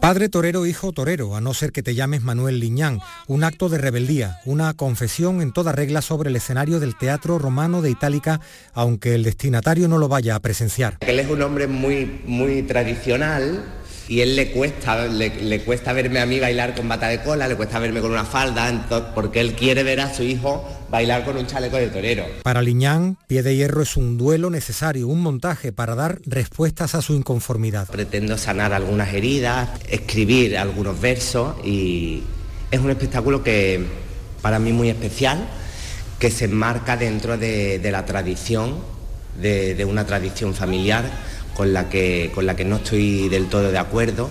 [0.06, 3.78] Padre torero, hijo torero, a no ser que te llames Manuel Liñán, un acto de
[3.78, 8.40] rebeldía, una confesión en toda regla sobre el escenario del Teatro Romano de Itálica,
[8.72, 10.98] aunque el destinatario no lo vaya a presenciar.
[11.00, 13.64] Él es un hombre muy, muy tradicional,
[14.08, 17.56] y él le cuesta, le, cuesta verme a mí bailar con bata de cola, le
[17.56, 21.46] cuesta verme con una falda, porque él quiere ver a su hijo bailar con un
[21.46, 22.24] chaleco de torero.
[22.44, 27.02] Para Liñán, Pie de Hierro es un duelo necesario, un montaje para dar respuestas a
[27.02, 27.88] su inconformidad.
[27.88, 32.22] Pretendo sanar algunas heridas, escribir algunos versos y
[32.70, 33.84] es un espectáculo que
[34.40, 35.48] para mí muy especial,
[36.20, 38.76] que se enmarca dentro de, la tradición,
[39.40, 41.04] de una tradición familiar
[41.56, 44.28] con la que, con la que no estoy del todo de acuerdo.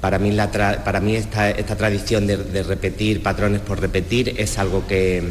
[0.00, 0.36] Para mí,
[0.84, 5.22] para mí esta, esta tradición de repetir patrones por repetir es algo que,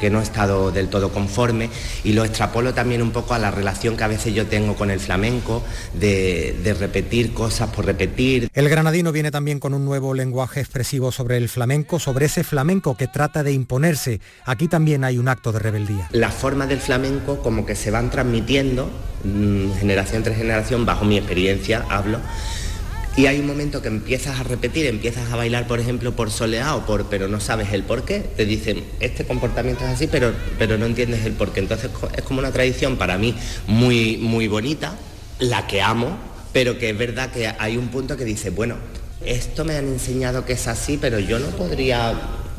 [0.00, 1.70] que no he estado del todo conforme
[2.04, 4.90] y lo extrapolo también un poco a la relación que a veces yo tengo con
[4.90, 5.62] el flamenco,
[5.94, 8.50] de, repetir cosas por repetir.
[8.52, 12.96] El granadino viene también con un nuevo lenguaje expresivo sobre el flamenco, sobre ese flamenco
[12.96, 14.20] que trata de imponerse.
[14.44, 16.08] Aquí también hay un acto de rebeldía.
[16.12, 18.90] Las formas del flamenco como que se van transmitiendo
[19.24, 22.20] mm, generación tras generación, bajo mi experiencia hablo,
[23.16, 26.84] y hay un momento que empiezas a repetir, empiezas a bailar, por ejemplo, por soleado,
[26.84, 28.20] por, pero no sabes el por qué.
[28.20, 31.60] Te dicen, este comportamiento es así, pero, pero no entiendes el por qué.
[31.60, 33.34] Entonces es como una tradición para mí
[33.66, 34.96] muy, muy bonita,
[35.38, 36.18] la que amo,
[36.52, 38.76] pero que es verdad que hay un punto que dice, bueno,
[39.24, 42.12] esto me han enseñado que es así, pero yo no podría,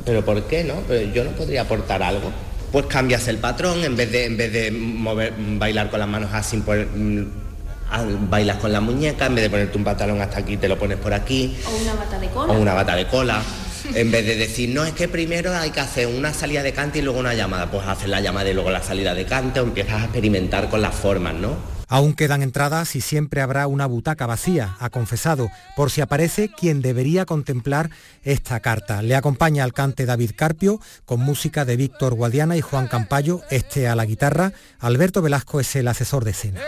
[0.05, 0.81] pero ¿por qué no?
[1.13, 2.31] yo no podría aportar algo
[2.71, 6.31] pues cambias el patrón en vez de en vez de mover, bailar con las manos
[6.33, 6.85] así pues,
[8.29, 10.97] bailas con la muñeca, en vez de ponerte un pantalón hasta aquí, te lo pones
[10.97, 11.57] por aquí.
[11.65, 12.53] O una bata de cola.
[12.53, 13.41] O una bata de cola.
[13.93, 16.99] en vez de decir, no, es que primero hay que hacer una salida de cante
[16.99, 19.63] y luego una llamada, pues haces la llamada y luego la salida de cante o
[19.63, 21.77] empiezas a experimentar con las formas, ¿no?
[21.89, 26.81] Aún quedan entradas y siempre habrá una butaca vacía, ha confesado, por si aparece quien
[26.81, 27.91] debería contemplar
[28.23, 29.01] esta carta.
[29.01, 33.87] Le acompaña al cante David Carpio, con música de Víctor Guadiana y Juan Campayo, este
[33.87, 34.51] a la guitarra.
[34.79, 36.59] Alberto Velasco es el asesor de escena.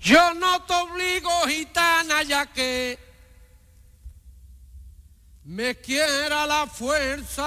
[0.00, 2.98] Yo no te obligo, gitana, ya que
[5.44, 7.44] me quiera la fuerza.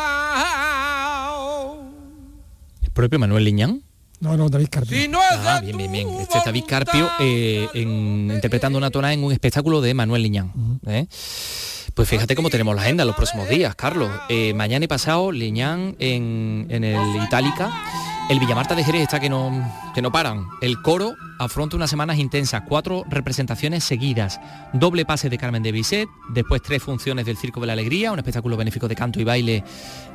[2.81, 3.81] ¿El propio Manuel Liñán?
[4.19, 4.95] No, no, David Carpio.
[5.19, 6.09] ah, bien, bien, bien.
[6.11, 10.79] Este es David Carpio eh, interpretando una tonada en un espectáculo de Manuel Liñán.
[10.85, 11.07] ¿eh?
[11.95, 14.11] Pues fíjate cómo tenemos la agenda los próximos días, Carlos.
[14.29, 17.73] Eh, mañana y pasado, Liñán en, en el Itálica
[18.29, 19.51] el Villamarta de Jerez está que no,
[19.93, 20.47] que no paran.
[20.61, 24.39] El coro afronta unas semanas intensas, cuatro representaciones seguidas,
[24.73, 28.19] doble pase de Carmen de Bisset, después tres funciones del Circo de la Alegría, un
[28.19, 29.63] espectáculo benéfico de canto y baile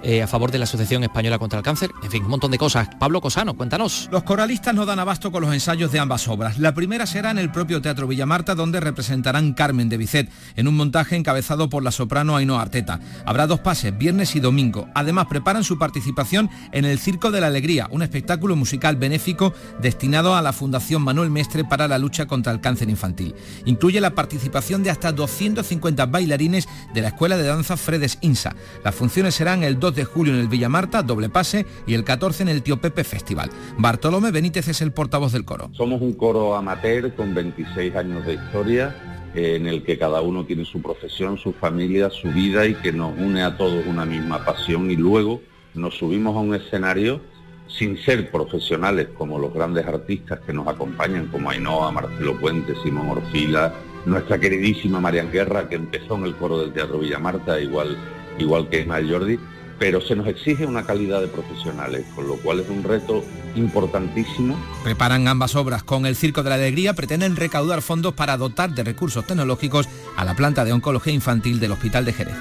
[0.02, 2.58] eh, a favor de la Asociación Española contra el Cáncer, en fin, un montón de
[2.58, 2.88] cosas.
[2.98, 4.08] Pablo Cosano, cuéntanos.
[4.10, 6.58] Los coralistas no dan abasto con los ensayos de ambas obras.
[6.58, 10.76] La primera será en el propio Teatro Villamarta, donde representarán Carmen de Bisset, en un
[10.76, 13.00] montaje encabezado por la soprano Ainhoa Arteta.
[13.24, 14.88] Habrá dos pases, viernes y domingo.
[14.94, 20.36] Además, preparan su participación en el Circo de la Alegría, un espectáculo musical benéfico destinado
[20.36, 23.34] a la Fundación Manuel Mestre para la lucha contra el cáncer infantil.
[23.64, 28.54] Incluye la participación de hasta 250 bailarines de la Escuela de Danza Fredes Insa.
[28.84, 32.04] Las funciones serán el 2 de julio en el Villa Marta, doble pase, y el
[32.04, 33.48] 14 en el Tío Pepe Festival.
[33.78, 35.70] Bartolomé Benítez es el portavoz del coro.
[35.72, 38.94] Somos un coro amateur con 26 años de historia
[39.34, 43.18] en el que cada uno tiene su profesión, su familia, su vida y que nos
[43.18, 45.40] une a todos una misma pasión y luego
[45.72, 47.22] nos subimos a un escenario
[47.68, 53.10] sin ser profesionales como los grandes artistas que nos acompañan, como Ainhoa, Marcelo Puente, Simón
[53.10, 53.74] Orfila,
[54.06, 57.96] nuestra queridísima Marian Guerra, que empezó en el coro del Teatro Villamarta, igual,
[58.38, 59.38] igual que Ismael Jordi,
[59.78, 63.22] pero se nos exige una calidad de profesionales, con lo cual es un reto
[63.54, 64.58] importantísimo.
[64.82, 68.82] Preparan ambas obras con el Circo de la Alegría, pretenden recaudar fondos para dotar de
[68.82, 72.34] recursos tecnológicos a la planta de oncología infantil del Hospital de Jerez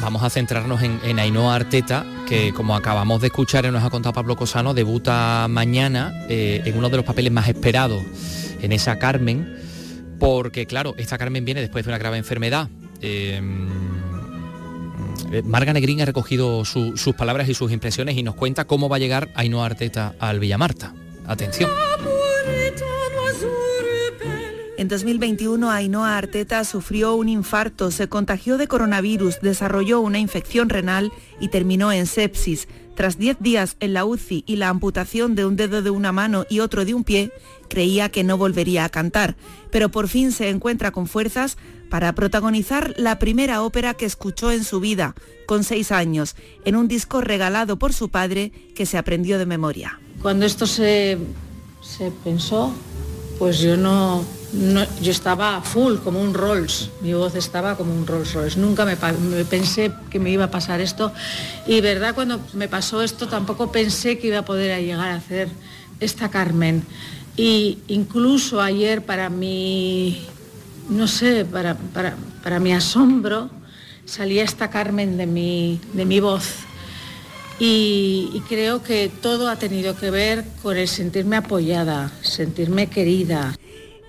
[0.00, 4.12] vamos a centrarnos en, Ainhoa Arteta, que como acabamos de escuchar y nos ha contado
[4.12, 8.02] Pablo Cosano, debuta mañana eh, en uno de los papeles más esperados,
[8.60, 9.56] en esa Carmen,
[10.18, 12.68] porque claro, esta Carmen viene después de una grave enfermedad.
[13.00, 13.40] Eh,
[15.44, 18.98] Marga Negrín ha recogido sus palabras y sus impresiones y nos cuenta cómo va a
[18.98, 20.92] llegar Ainhoa Arteta al Villamarta.
[21.26, 21.70] Atención.
[24.80, 31.12] En 2021, Ainhoa Arteta sufrió un infarto, se contagió de coronavirus, desarrolló una infección renal
[31.38, 32.66] y terminó en sepsis.
[32.94, 36.46] Tras 10 días en la UCI y la amputación de un dedo de una mano
[36.48, 37.30] y otro de un pie,
[37.68, 39.36] creía que no volvería a cantar,
[39.70, 41.58] pero por fin se encuentra con fuerzas
[41.90, 45.14] para protagonizar la primera ópera que escuchó en su vida,
[45.44, 50.00] con seis años, en un disco regalado por su padre que se aprendió de memoria.
[50.22, 51.18] Cuando esto se,
[51.82, 52.72] se pensó,
[53.40, 54.22] pues yo no,
[55.00, 58.60] yo estaba full, como un Rolls, mi voz estaba como un Rolls Royce.
[58.60, 58.96] Nunca me,
[59.46, 61.10] pensé que me iba a pasar esto
[61.66, 65.48] y verdad cuando me pasó esto tampoco pensé que iba a poder llegar a hacer
[66.00, 66.84] esta Carmen.
[67.34, 70.22] Y incluso ayer para mi,
[70.90, 71.78] no sé, para,
[72.42, 73.48] para, mi asombro,
[74.04, 76.66] salía esta Carmen de mi, de mi voz
[77.62, 83.54] y, creo que todo ha tenido que ver con el sentirme apoyada, sentirme querida.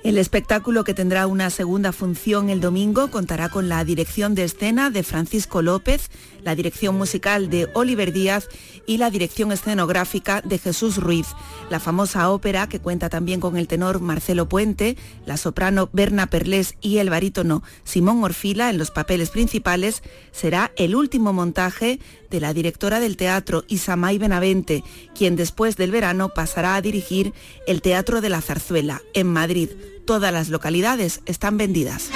[0.04, 4.90] El espectáculo que tendrá una segunda función el domingo contará con la dirección de escena
[4.90, 6.10] de Francisco López,
[6.44, 8.48] la dirección musical de Oliver Díaz
[8.88, 11.28] y la dirección escenográfica de Jesús Ruiz.
[11.70, 14.98] La famosa ópera, que cuenta también con el tenor Marcelo Puente,
[15.28, 20.96] la soprano Berna Perlés y el barítono Simón Orfila en los papeles principales, será el
[20.96, 22.00] último montaje
[22.32, 24.84] de la directora del teatro Isamay Benavente,
[25.14, 27.34] quien después del verano pasará a dirigir
[27.68, 29.70] el Teatro de la Zarzuela en Madrid.
[30.12, 32.10] Todas las localidades están vendidas.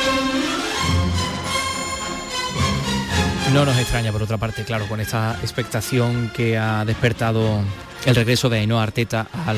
[3.54, 7.62] No nos extraña, por otra parte, claro, con esta expectación que ha despertado
[8.04, 9.56] el regreso de Ainhoa Arteta al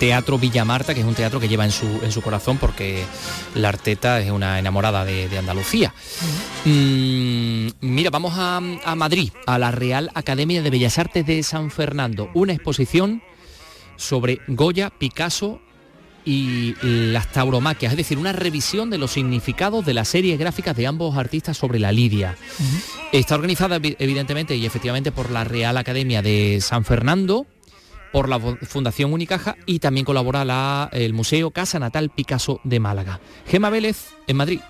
[0.00, 3.04] Teatro Villa Marta, que es un teatro que lleva en su, en su corazón porque
[3.54, 5.94] la Arteta es una enamorada de, Andalucía.
[6.64, 8.60] Mm, mira, vamos a
[8.96, 13.22] Madrid, a la Real Academia de Bellas Artes de San Fernando, una exposición
[13.94, 15.60] sobre Goya, Picasso
[16.24, 20.86] y las tauromaquias, es decir, una revisión de los significados de las series gráficas de
[20.86, 22.36] ambos artistas sobre la lidia.
[23.12, 27.46] Está organizada evidentemente y efectivamente por la Real Academia de San Fernando,
[28.12, 33.20] por la Fundación Unicaja y también colabora la, el Museo Casa Natal Picasso de Málaga.
[33.46, 34.60] Gema Vélez en Madrid.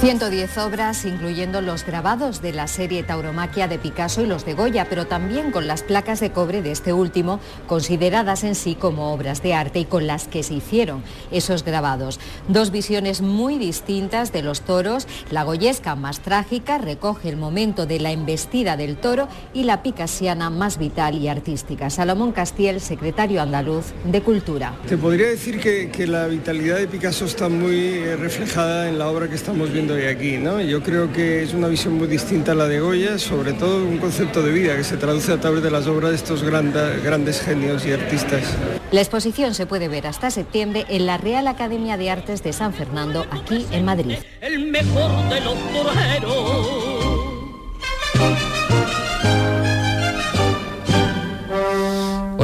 [0.00, 4.86] 110 obras, incluyendo los grabados de la serie Tauromaquia de Picasso y los de Goya,
[4.88, 9.42] pero también con las placas de cobre de este último, consideradas en sí como obras
[9.42, 12.20] de arte y con las que se hicieron esos grabados.
[12.46, 15.08] Dos visiones muy distintas de los toros.
[15.32, 20.48] La goyesca más trágica recoge el momento de la embestida del toro y la picasiana
[20.48, 21.90] más vital y artística.
[21.90, 24.78] Salomón Castiel, secretario andaluz de Cultura.
[24.88, 29.08] Te podría decir que, que la vitalidad de Picasso está muy eh, reflejada en la
[29.08, 30.36] obra que estamos viendo de aquí.
[30.36, 30.60] ¿no?
[30.60, 33.98] Yo creo que es una visión muy distinta a la de Goya, sobre todo un
[33.98, 37.40] concepto de vida que se traduce a través de las obras de estos grandes, grandes
[37.40, 38.42] genios y artistas.
[38.90, 42.72] La exposición se puede ver hasta septiembre en la Real Academia de Artes de San
[42.72, 44.16] Fernando, aquí en Madrid.
[44.40, 45.56] El mejor de los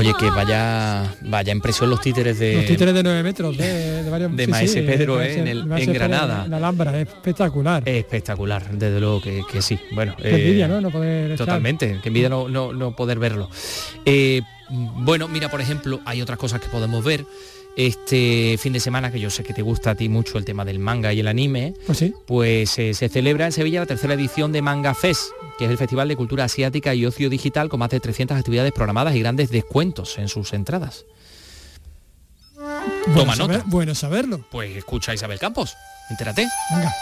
[0.05, 2.57] Oye, que vaya vaya impresión los títeres de...
[2.57, 6.45] Los títeres de 9 metros de, de, Maese Pedro eh, en, el, en Granada.
[6.45, 7.89] En la Alhambra, es espectacular.
[7.89, 9.79] espectacular, desde luego que, que sí.
[9.93, 10.81] Bueno, qué envidia, ¿no?
[10.81, 13.49] No poder Totalmente, que envidia no, no, no poder verlo.
[14.05, 17.25] Eh, bueno, mira, por ejemplo, hay otras cosas que podemos ver
[17.77, 20.65] este fin de semana, que yo sé que te gusta a ti mucho el tema
[20.65, 24.53] del manga y el anime, pues, pues eh, se celebra en Sevilla la tercera edición
[24.53, 27.91] de Manga Fest, que es el Festival de Cultura Asiática y Ocio Digital con más
[27.91, 31.05] de 300 actividades programadas y grandes descuentos en sus entradas.
[32.57, 33.63] Bueno Toma nota.
[33.67, 34.45] Bueno saberlo.
[34.51, 35.75] Pues escucha a Isabel Campos,
[36.11, 36.47] entérate.
[36.71, 36.93] Venga.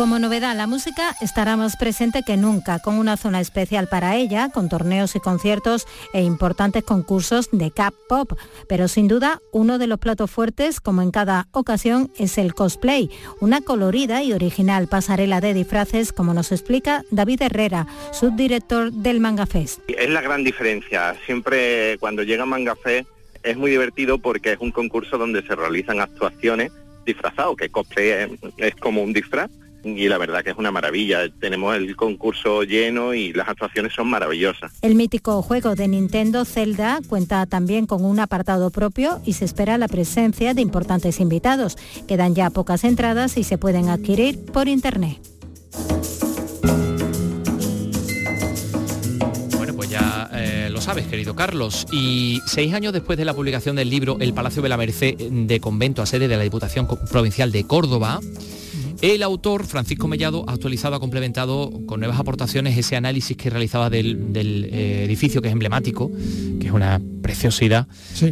[0.00, 4.48] Como novedad, la música estará más presente que nunca, con una zona especial para ella,
[4.48, 8.32] con torneos y conciertos e importantes concursos de K-pop.
[8.66, 13.10] Pero sin duda, uno de los platos fuertes, como en cada ocasión, es el cosplay,
[13.40, 19.44] una colorida y original pasarela de disfraces, como nos explica David Herrera, subdirector del Manga
[19.44, 19.80] Fest.
[19.86, 21.14] Es la gran diferencia.
[21.26, 23.06] Siempre cuando llega Manga Fest
[23.42, 26.72] es muy divertido porque es un concurso donde se realizan actuaciones
[27.04, 29.50] disfrazados, que cosplay es como un disfraz
[29.84, 31.28] y la verdad que es una maravilla.
[31.40, 34.72] Tenemos el concurso lleno y las actuaciones son maravillosas.
[34.82, 39.78] El mítico juego de Nintendo Zelda cuenta también con un apartado propio y se espera
[39.78, 41.76] la presencia de importantes invitados.
[42.06, 45.18] Quedan ya pocas entradas y se pueden adquirir por internet.
[49.56, 51.86] Bueno, pues ya eh, lo sabes, querido Carlos.
[51.92, 55.60] Y seis años después de la publicación del libro El Palacio de la Merced de
[55.60, 58.20] Convento a sede de la Diputación Provincial de Córdoba,
[59.02, 63.88] el autor, Francisco Mellado, ha actualizado, ha complementado con nuevas aportaciones ese análisis que realizaba
[63.88, 66.10] del, eh, edificio que es emblemático,
[66.60, 67.86] que es una preciosidad,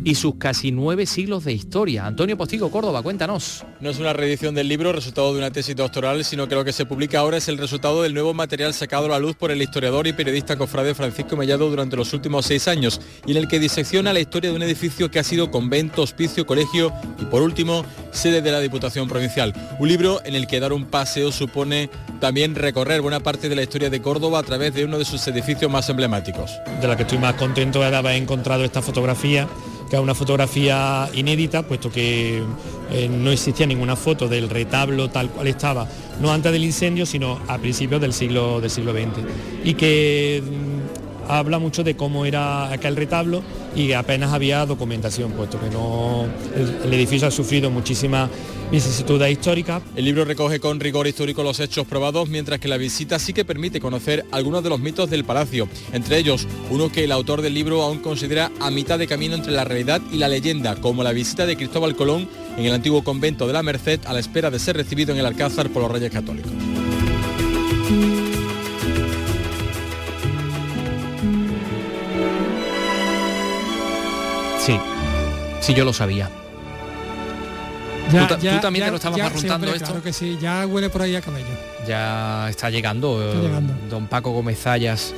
[0.05, 2.07] y sus casi nueve siglos de historia.
[2.07, 3.65] Antonio Postigo, Córdoba, cuéntanos.
[3.81, 6.73] No es una reedición del libro, resultado de una tesis doctoral, sino que lo que
[6.73, 9.63] se publica ahora es el resultado del nuevo material sacado a la luz por el
[9.63, 13.59] historiador y periodista cofrade Francisco Mellado durante los últimos seis años, y en el que
[13.59, 17.85] disecciona la historia de un edificio que ha sido convento, hospicio, colegio y, por último,
[18.11, 19.55] sede de la Diputación Provincial.
[19.79, 21.91] Un libro en el que dar un paseo supone
[22.21, 25.27] también recorrer buena parte de la historia de Córdoba a través de uno de sus
[25.29, 26.53] edificios más emblemáticos.
[26.81, 29.49] De la que estoy más contento de haber encontrado esta fotografía
[29.89, 32.43] que es una fotografía inédita, puesto que
[32.93, 35.89] eh, no existía ninguna foto del retablo tal cual estaba,
[36.21, 39.25] no antes del incendio, sino a principios del siglo, del siglo XX.
[39.65, 40.78] Y que mm,
[41.29, 43.43] habla mucho de cómo era aquel retablo
[43.77, 46.27] y apenas había documentación, puesto que no
[46.85, 48.31] el, edificio ha sufrido muchísimas
[48.71, 49.83] vicisitudes históricas.
[49.95, 53.45] El libro recoge con rigor histórico los hechos probados, mientras que la visita sí que
[53.45, 57.55] permite conocer algunos de los mitos del palacio, entre ellos uno que el autor del
[57.55, 61.13] libro aún considera a mitad de camino entre la realidad y la leyenda, como la
[61.13, 64.59] visita de Cristóbal Colón en el antiguo convento de la Merced a la espera de
[64.59, 66.51] ser recibido en el Alcázar por los Reyes Católicos.
[74.69, 74.79] Sí,
[75.63, 76.29] sí yo lo sabía.
[78.13, 79.87] Ya, ¿Tú, también te lo estabas preguntando esto.
[79.87, 81.47] Claro que sí, ya huele por ahí a cabello.
[81.87, 83.51] Ya está llegando, eh,
[83.89, 85.15] don Paco Gómez Zayas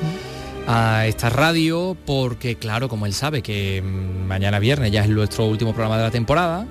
[0.69, 5.73] a esta radio porque claro, como él sabe que mañana viernes ya es nuestro último
[5.73, 6.65] programa de la temporada,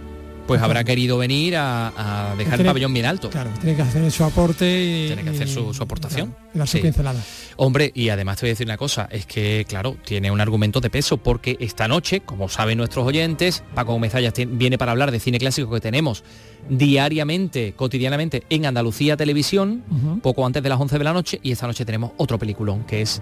[0.50, 3.30] pues habrá querido venir a, dejar el pabellón bien alto.
[3.30, 5.06] Claro, tiene que hacer su aporte y...
[5.06, 6.36] Tiene que hacer su, aportación.
[6.56, 7.24] la su pincelada.
[7.58, 10.82] Hombre, y además te voy a decir una cosa, es que, claro, tiene un argumento
[10.82, 14.12] de peso porque esta noche, como saben nuestros oyentes, Paco Gómez
[14.48, 16.24] viene para hablar de cine clásico que tenemos
[16.68, 19.84] diariamente, cotidianamente en Andalucía Televisión,
[20.24, 23.04] poco antes de las 11 de la noche, y esta noche tenemos otro peliculón que
[23.04, 23.22] es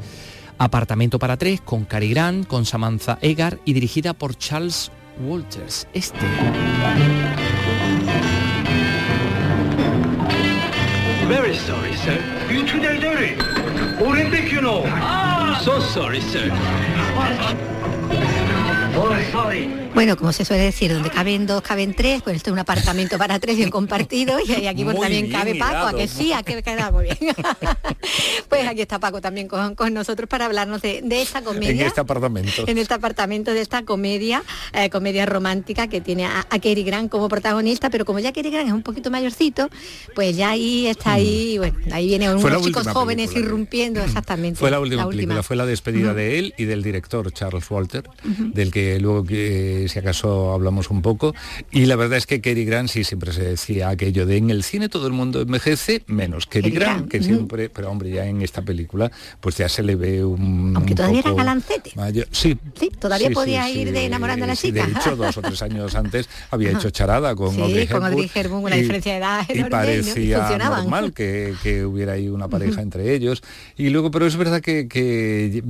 [0.60, 5.86] Apartamento para tres, con Cary Grant, con Samantha Egar y dirigida por Charles Walters.
[5.94, 6.16] Este.
[11.28, 12.22] Very sorry, sir.
[12.50, 13.36] You today, dirty.
[14.04, 14.84] Olympic, you know.
[14.86, 15.60] Ah!
[15.64, 16.50] So sorry, sir.
[19.94, 23.18] Bueno, como se suele decir, donde caben dos, caben tres, pues esto es un apartamento
[23.18, 26.62] para tres bien compartido y aquí pues también cabe Paco, a que sí, a que
[26.62, 27.18] queda muy bien.
[28.50, 31.72] pues aquí está Paco también con, nosotros para hablarnos de, esta comedia.
[31.72, 32.64] En este apartamento.
[32.68, 34.44] En este apartamento de esta comedia,
[34.74, 38.52] eh, comedia romántica que tiene a, a Kerry Grant como protagonista, pero como ya Kerry
[38.52, 39.70] Grant es un poquito mayorcito,
[40.14, 41.58] pues ya ahí está ahí, mm.
[41.58, 44.60] bueno, ahí viene unos chicos jóvenes irrumpiendo, exactamente.
[44.60, 48.72] Fue la última, película, fue la despedida de él y del director Charles Walter, del
[48.72, 51.34] que luego que si acaso hablamos un poco.
[51.72, 54.64] Y la verdad es que Kerry Grant sí siempre se decía aquello de en el
[54.64, 58.62] cine todo el mundo envejece, menos Kerry Grant, que siempre, pero hombre, ya en esta
[58.62, 59.12] película,
[59.42, 60.74] pues ya se le ve un.
[60.76, 61.92] Aunque todavía era galancete.
[62.32, 62.58] sí.
[62.80, 64.86] Sí, todavía podía ir de enamorando a la chica.
[64.86, 68.30] de hecho, dos o tres años antes había hecho charada con sí, Audrey con Audrey
[68.34, 73.14] Hepburn, una diferencia de edad Y parecía normal que, que, hubiera ahí una pareja entre
[73.14, 73.42] ellos.
[73.76, 75.64] Y luego, pero es verdad que, que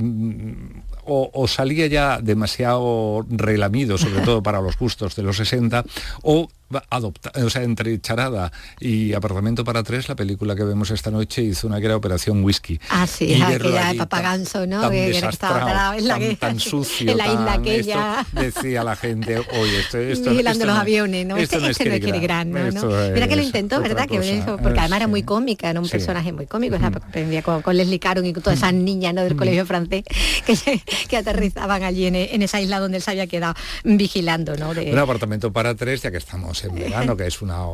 [1.08, 5.84] o, salía ya demasiado relamido, sobre todo para los gustos de los 60,
[6.22, 6.48] o
[6.90, 11.42] adopta, o sea, entre Charada y Apartamento para tres, la película que vemos esta noche
[11.42, 12.78] hizo una gran operación whisky.
[12.90, 14.90] Ah, sí, aquella de Papaganso, ¿no?
[14.90, 18.26] que, estaba en la, tan, sucio, en la isla aquella.
[18.32, 21.36] decía la gente, oye, esto, esto Vigilando los aviones, ¿no?
[21.36, 23.10] Este, no es este no ¿no?
[23.12, 24.06] Mira que lo intentó, ¿verdad?
[24.06, 24.18] Que
[24.62, 28.32] porque además era muy cómica, era un personaje muy cómico, aprendía con, Leslie Caron y
[28.32, 29.22] con todas esas niñas ¿no?
[29.22, 30.04] del colegio francés
[30.44, 33.54] que, que aterrizaban allí en, esa isla donde él se había quedado
[33.84, 34.70] vigilando, ¿no?
[34.70, 37.66] Un apartamento para tres, ya que estamos en verano, que es una,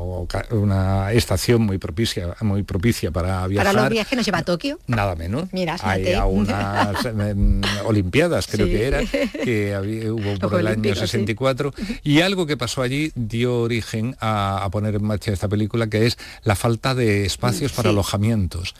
[0.50, 3.72] una estación muy propicia, muy propicia para viajar.
[3.72, 4.78] Para los viajes que nos lleva a Tokio.
[4.86, 5.52] Nada menos.
[5.52, 9.00] Mira, Hay a unas em, Olimpiadas, creo que era,
[9.44, 11.72] que hubo por el año 64.
[12.02, 16.18] Y algo que pasó allí dio origen a, poner en marcha esta película, que es
[16.42, 18.74] la falta de espacios para alojamientos.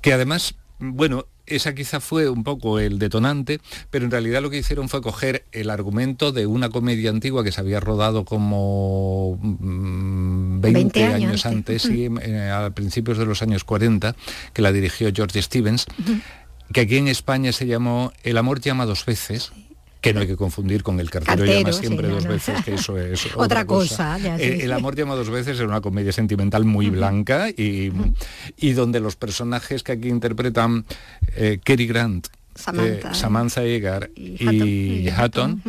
[0.00, 3.60] Que además, bueno, esa quizá fue un poco el detonante,
[3.90, 7.52] pero en realidad lo que hicieron fue coger el argumento de una comedia antigua que
[7.52, 13.64] se había rodado como 20, mm, años, antes, y, eh, a principios de los años
[13.64, 14.14] 40,
[14.52, 15.86] que la dirigió George Stevens,
[16.72, 19.52] que aquí en España se llamó El amor llama dos veces
[20.00, 23.28] que no hay que confundir con el cartero, llama siempre dos veces, que eso es
[23.36, 24.18] otra, cosa.
[24.38, 27.92] Eh, el, amor llama dos veces es una comedia sentimental muy blanca y,
[28.56, 30.84] y, donde los personajes que aquí interpretan
[31.36, 35.62] eh, Cary Grant Samantha, Egar y, Hatton,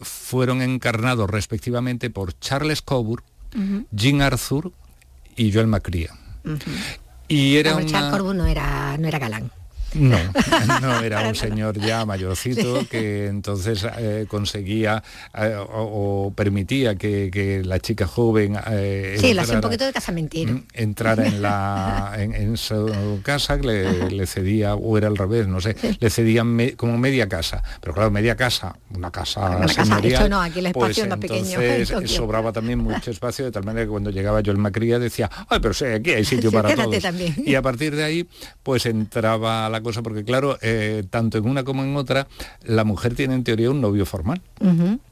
[0.00, 3.24] fueron encarnados respectivamente por Charles Coburn,
[3.90, 4.72] Jean Arthur
[5.36, 6.14] y Joel Macria.
[7.28, 9.50] Y era no era, no era galán.
[9.96, 10.18] No,
[10.80, 15.02] no, era un señor ya mayorcito que entonces eh, conseguía
[15.36, 20.54] eh, o, permitía que, la chica joven eh, sí, entrara, un poquito de casamentero.
[20.54, 25.76] Mm, entrara en la en, su casa, le, cedía, o era al revés, no sé,
[25.98, 27.62] le cedían como media casa.
[27.80, 32.06] Pero claro, media casa, una casa una no, aquí el pues espacio pues pequeño.
[32.08, 35.58] sobraba también mucho espacio, de tal manera que cuando llegaba yo el Macría decía, ay,
[35.60, 36.96] pero sí, aquí hay sitio para todos.
[37.44, 38.28] Y a partir de ahí,
[38.62, 42.26] pues entraba la cosa, porque claro, eh, tanto en una como en otra,
[42.64, 44.42] la mujer tiene en teoría un novio formal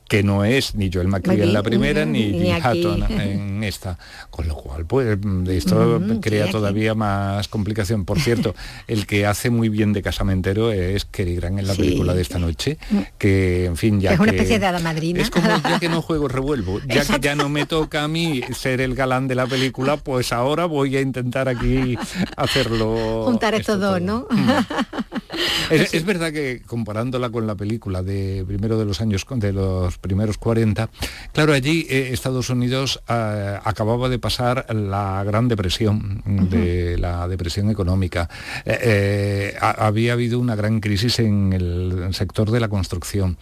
[0.08, 3.98] que no es ni Joel McCrea en la primera ni, ni Hatton en esta.
[4.30, 8.04] Con lo cual, pues esto crea todavía más complicación.
[8.04, 8.54] Por cierto,
[8.86, 12.38] el que hace muy bien de casamentero es Kerry Grant en la película de esta
[12.38, 12.78] noche,
[13.18, 15.22] que en fin ya es una especie de hada madrina.
[15.22, 18.42] Es como ya que no juego revuelvo, ya que ya no me toca a mí
[18.52, 21.96] ser el galán de la película, pues ahora voy a intentar aquí
[22.36, 23.24] hacerlo.
[23.24, 24.26] Juntar estos dos, ¿no?
[24.30, 24.48] Mm.
[25.70, 30.38] Es, verdad que comparándola con la película de primero de los años de los primeros
[30.38, 30.90] 40,
[31.32, 37.70] claro, allí eh, Estados Unidos eh, acababa de pasar la gran depresión, de la depresión
[37.70, 38.28] económica.
[38.64, 43.36] Eh, había habido una gran crisis en el sector de la construcción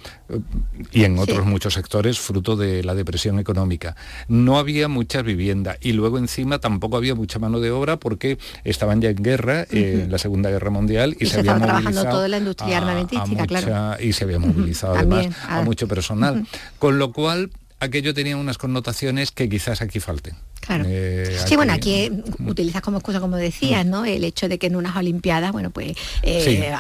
[0.93, 3.97] y en otros muchos sectores fruto de la depresión económica.
[4.29, 9.01] No había mucha vivienda y luego encima tampoco había mucha mano de obra porque estaban
[9.01, 12.79] ya en guerra, en la Segunda Guerra Mundial y, se, había movilizado toda la industria
[12.79, 14.03] armamentística, claro.
[14.03, 16.42] Y se había movilizado además a mucho personal.
[16.79, 20.37] Con lo cual aquello tenía unas connotaciones que quizás aquí falten.
[20.65, 20.85] Claro.
[20.87, 22.09] Eh, sí, bueno, aquí
[22.47, 24.05] utilizas como excusa, como decías, ¿no?
[24.05, 26.73] El hecho de que en unas Olimpiadas, bueno, pues eh,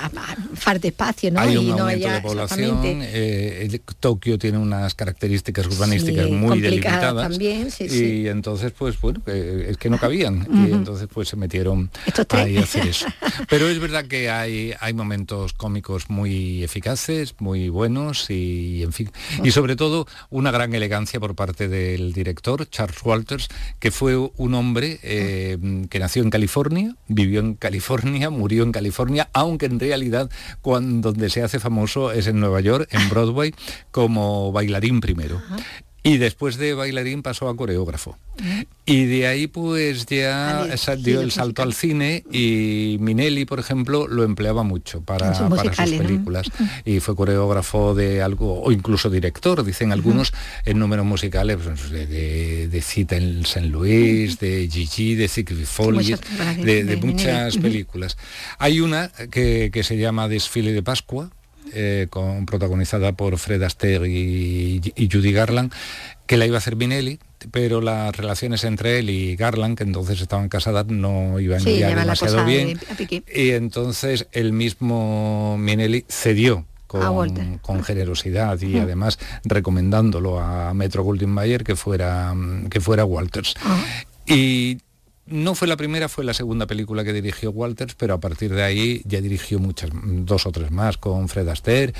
[0.54, 1.40] falta espacio, ¿no?
[1.40, 2.78] Hay un aumento de población.
[2.84, 7.28] Eh, Tokio tiene unas características urbanísticas muy delimitadas.
[7.28, 10.46] También, y entonces, pues bueno, es que no cabían.
[10.52, 11.90] Y entonces pues se metieron
[12.30, 13.06] ahí a hacer eso.
[13.48, 19.10] Pero es verdad que hay, hay momentos cómicos muy eficaces, muy buenos y en fin.
[19.42, 23.48] Y sobre todo una gran elegancia por parte del director, Charles Walters,
[23.82, 25.58] que fue un hombre eh,
[25.90, 30.30] que nació en California, vivió en California, murió en California, aunque en realidad
[30.60, 33.52] cuando donde se hace famoso es en Nueva York, en Broadway,
[33.90, 35.42] como bailarín primero.
[36.04, 38.18] Y después de bailarín pasó a coreógrafo.
[38.84, 40.66] Y de ahí pues ya
[40.98, 46.50] dio el salto al cine y Minelli, por ejemplo, lo empleaba mucho para, sus películas.
[46.84, 50.32] Y fue coreógrafo de algo, o incluso director, dicen algunos,
[50.64, 56.16] en números musicales pues, de, Cita en San Luis, de Gigi, de Zigbee Foley,
[56.64, 58.16] de, muchas películas.
[58.58, 61.30] Hay una que, que se llama Desfile de Pascua,
[61.74, 65.72] eh, con, protagonizada por Fred Astaire y, Judy Garland,
[66.26, 67.18] que la iba a hacer Minelli,
[67.50, 72.44] pero las relaciones entre él y Garland, que entonces estaban casadas, no iban ya demasiado
[72.44, 72.78] bien.
[73.34, 81.30] y entonces el mismo Minelli cedió con, con, generosidad y además recomendándolo a Metro Goldwyn
[81.30, 82.34] Mayer que fuera
[82.70, 83.54] que fuera Walters.
[83.64, 83.82] Ah.
[84.26, 84.78] Y
[85.26, 88.62] no fue la primera, fue la segunda película que dirigió Walters, pero a partir de
[88.62, 91.94] ahí ya dirigió muchas, dos o tres más con Fred Astaire,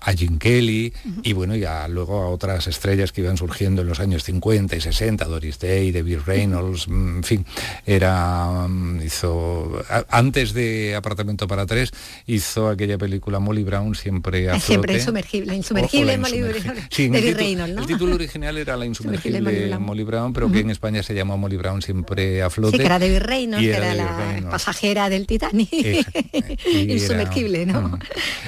[0.00, 0.92] a Jim Kelly
[1.22, 4.80] y bueno, ya luego a otras estrellas que iban surgiendo en los años 50 y
[4.80, 7.46] 60, Doris Day, David Reynolds, mm, en fin,
[7.86, 11.92] era mm, hizo antes de Apartamento para tres
[12.26, 16.76] hizo aquella película Molly Brown siempre a Siempre insumergible, insumergible Molly Brown.
[17.12, 17.80] David Reynolds, ¿no?
[17.82, 21.56] El título original era La insumergible, Molly Brown, pero que en España se llamó Molly
[21.56, 22.72] Brown siempre a flote.
[22.72, 25.70] Sí, que era David Reynolds, que era, la pasajera del Titanic.
[26.66, 27.98] insumergible, ¿no?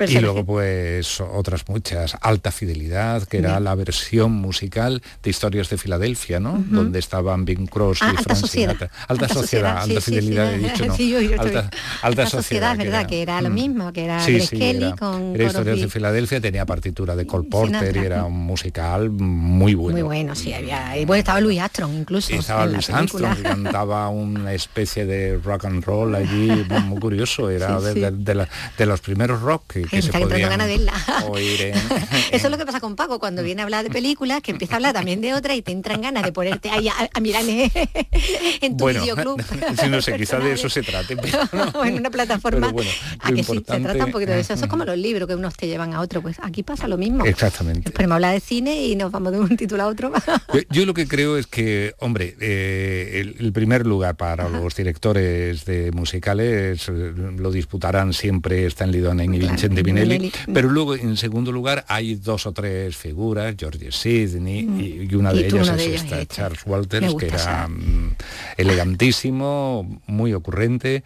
[0.06, 5.76] y luego pues otras muchas, Alta Fidelidad, que era la versión musical de Historias de
[5.76, 6.64] Filadelfia, ¿no?
[6.68, 8.90] Donde estaban Bing Crosby, ah, alta, sociedad.
[9.08, 9.78] alta, sociedad.
[9.78, 10.94] Alta Fidelidad, he dicho, ¿no?
[11.42, 11.70] alta,
[12.02, 13.06] alta, sociedad, ¿verdad?
[13.06, 13.54] Que era, lo mm.
[13.54, 17.96] mismo, que era Kelly era, con era Historias de Filadelfia, tenía partitura de Cole Porter
[17.96, 19.92] y era un musical muy bueno.
[19.92, 20.96] Muy bueno, sí, había...
[20.96, 22.34] Y bueno, estaba Louis Armstrong incluso.
[22.34, 27.80] estaba Louis Armstrong, que cantaba una especie de rock and roll allí, muy curioso, era
[27.80, 30.60] de, de, los primeros rock que, que se podían
[32.32, 34.74] Eso es lo que pasa con Paco cuando viene a hablar de películas, que empieza
[34.74, 38.76] a hablar también de otra y te entran ganas de ponerte ahí a, mirar en
[38.76, 39.42] tu videoclub.
[39.80, 41.16] Si no sé, quizás de eso se trate.
[41.16, 42.72] Pero, en una plataforma
[43.20, 44.54] a que sí, se trata un poquito de eso.
[44.54, 46.22] Eso es como los libros que unos te llevan a otro.
[46.22, 47.24] Pues aquí pasa lo mismo.
[47.24, 47.88] Exactamente.
[47.88, 50.12] Esperemos hablar de cine y nos vamos de un título a otro.
[50.70, 55.92] Yo, lo que creo es que, hombre, eh, el, primer lugar para los directores de
[55.92, 61.84] musicales eh, lo disputarán siempre Stanley Donen y Vincente Minelli, pero luego en segundo lugar
[61.88, 64.80] hay dos o tres figuras, George Sidney mm.
[64.80, 68.16] y, una de ellas es esta, Charles Walters, que era mm,
[68.56, 71.04] elegantísimo, muy ocurrente.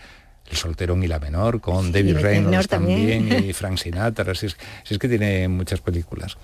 [0.50, 3.44] El solterón y la menor, con David Reynolds también.
[3.48, 4.56] y Frank Sinatra, si es,
[4.88, 6.38] es, que tiene muchas películas.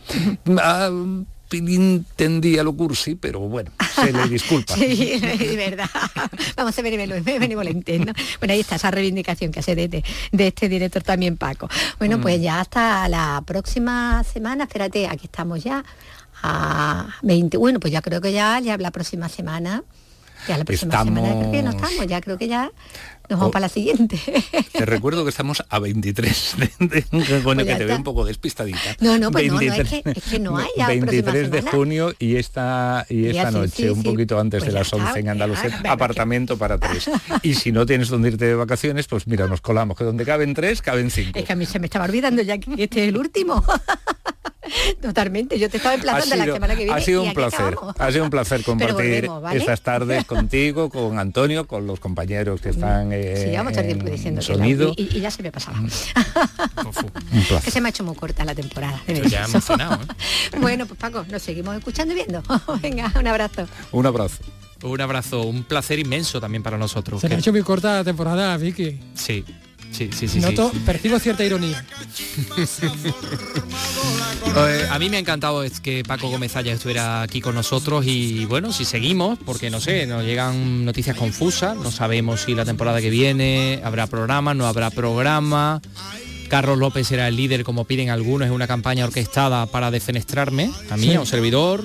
[1.59, 4.74] Entendía lo cursi, pero bueno, se le disculpa.
[4.76, 5.88] sí, de verdad.
[6.57, 8.12] Vamos a ver benevolente, ¿no?
[8.38, 11.68] Bueno, ahí está esa reivindicación que hace de, de, este director también Paco.
[11.98, 12.42] Bueno, pues mm.
[12.42, 15.84] ya hasta la próxima semana, espérate, aquí estamos ya
[16.42, 19.84] a 20, bueno, pues ya creo que ya, ya la próxima semana
[20.48, 22.72] ya la próxima semana creo que no estamos, ya creo que ya
[23.32, 24.18] nos vamos para la siguiente.
[24.72, 27.04] Te recuerdo que estamos a 23, de,
[27.42, 28.78] bueno, pues que te veo un poco despistadita.
[29.00, 32.14] No, no, pues no, no, es que, es que no hay ya 23 de junio
[32.18, 36.56] y esta, y esta noche, un poquito antes pues de las 11 en Andalucía, apartamento
[36.56, 37.10] para tres.
[37.42, 40.54] Y si no tienes dónde irte de vacaciones, pues mira, nos colamos, que donde caben
[40.54, 41.38] tres, caben cinco.
[41.38, 43.64] Es que a mí se me estaba olvidando ya que este es el último.
[45.00, 46.98] Totalmente, yo te estaba emplazando la semana que viene.
[46.98, 51.86] Ha sido un placer, ha sido un placer compartir estas tardes contigo, con Antonio, con
[51.86, 54.94] los compañeros que están eh, sí, vamos a tiempo diciendo sonido.
[54.96, 55.78] y, ya se me pasaba.
[55.80, 55.88] Mm.
[57.64, 59.00] que se me ha hecho muy corta la temporada.
[59.28, 60.56] Ya emocionado, ¿eh?
[60.60, 62.42] bueno, pues Paco, nos seguimos escuchando y viendo.
[62.82, 63.66] Venga, un abrazo.
[63.90, 64.42] Un abrazo.
[64.82, 67.20] Un abrazo, un placer inmenso también para nosotros.
[67.20, 68.98] Se me ha hecho muy corta la temporada, Vicky.
[69.14, 69.44] Sí,
[69.93, 70.40] Sí, sí, sí.
[70.40, 71.84] Noto, percibo cierta ironía.
[74.55, 78.05] Eh, a mí me ha encantado es que Paco Gómez haya estuviera aquí con nosotros
[78.07, 82.64] y bueno, si seguimos, porque no sé, nos llegan noticias confusas, no sabemos si la
[82.64, 85.80] temporada que viene habrá programa, no habrá programa.
[86.49, 90.99] Carlos López será el líder, como piden algunos, es una campaña orquestada para defenestrarme, a
[90.99, 91.84] mí, a un servidor,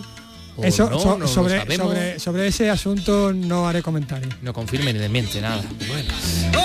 [0.62, 4.30] eso, sobre, sobre, ese asunto no haré comentario.
[4.42, 5.64] No confirme ni desmiente nada.
[5.88, 6.14] Bueno.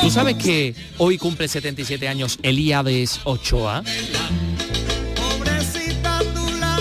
[0.01, 3.83] ¿Tú sabes que hoy cumple 77 años Elíades Ochoa?
[5.15, 6.79] Pobrecita tú la,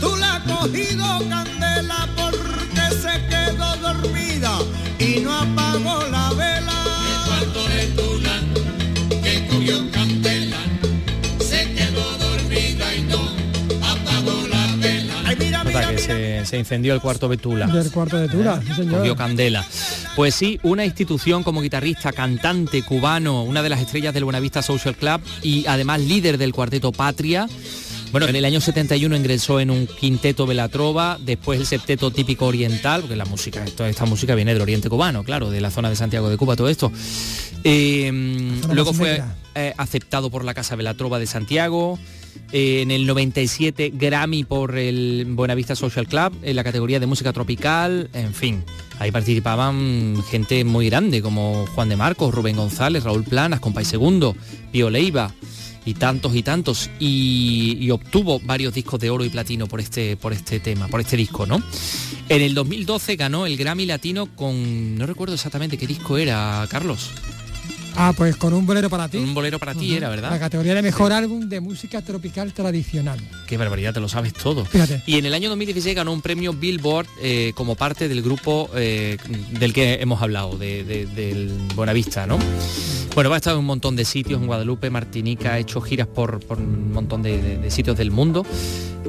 [0.00, 4.58] tú la cogido candela porque se quedó dormida
[4.98, 6.72] y no apagó la vela.
[9.22, 10.58] que cogió candela,
[11.40, 13.20] se quedó dormida y no
[13.86, 15.90] apagó la vela.
[15.90, 17.66] que se se incendió el cuarto Betula.
[17.66, 19.16] Del cuarto Betula, sí señor.
[19.16, 19.64] candela.
[20.14, 24.94] Pues sí, una institución como guitarrista, cantante cubano, una de las estrellas del Buenavista Social
[24.94, 27.48] Club y además líder del cuarteto Patria.
[28.10, 33.00] Bueno, en el año 71 ingresó en un quinteto Velatrova, después el septeto típico oriental,
[33.00, 35.96] porque la música, toda esta música viene del oriente cubano, claro, de la zona de
[35.96, 36.92] Santiago de Cuba, todo esto.
[37.64, 38.10] Eh,
[38.70, 39.22] luego fue
[39.54, 41.98] eh, aceptado por la Casa Velatrova de Santiago,
[42.52, 48.10] en el 97 Grammy por el Buenavista Social Club en la categoría de música tropical,
[48.12, 48.62] en fin.
[48.98, 54.36] Ahí participaban gente muy grande como Juan de Marcos, Rubén González, Raúl Planas, Compay Segundo,
[54.70, 55.32] Pío Leiva
[55.84, 60.32] y tantos y tantos y, obtuvo varios discos de oro y platino por este por
[60.32, 61.62] este tema, por este disco, ¿no?
[62.28, 67.10] En el 2012 ganó el Grammy Latino con no recuerdo exactamente qué disco era, Carlos.
[67.96, 69.18] Ah, pues con un bolero para ti.
[69.18, 70.30] Un bolero para ti era, ¿verdad?
[70.30, 73.18] La categoría de mejor álbum de música tropical tradicional.
[73.46, 74.64] Qué barbaridad, te lo sabes todo.
[74.64, 75.02] Fíjate.
[75.06, 79.18] Y en el año 2016 ganó un premio Billboard eh, como parte del grupo eh,
[79.50, 82.38] del que hemos hablado, del Buenavista, ¿no?
[83.14, 86.06] Bueno, va a estar en un montón de sitios en Guadalupe, Martinica, ha hecho giras
[86.06, 88.46] por, un montón de, sitios del mundo.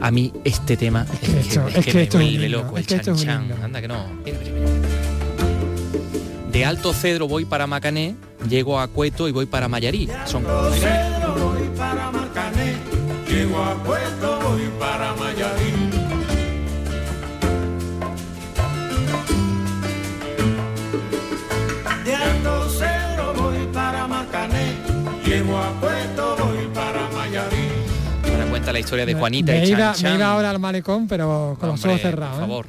[0.01, 3.51] A mí este tema es que, me vuelve loco, el chan, chan.
[3.63, 4.05] Anda que no.
[6.51, 8.15] De Alto Cedro voy para Macané,
[8.49, 10.09] llego a Cueto y voy para Mayarí.
[10.25, 10.43] Son
[13.33, 15.73] llego a Cueto voy para Mayarí.
[22.05, 24.75] De Alto Cedro voy para Macané,
[25.25, 27.69] llego a Cueto voy para Mayarí.
[28.31, 31.69] Ahora cuenta la historia de Juanita y Chan, Me iba ahora al malecón, pero con
[31.69, 32.35] los ojos cerrados.
[32.35, 32.47] Por ¿eh?
[32.47, 32.65] favor.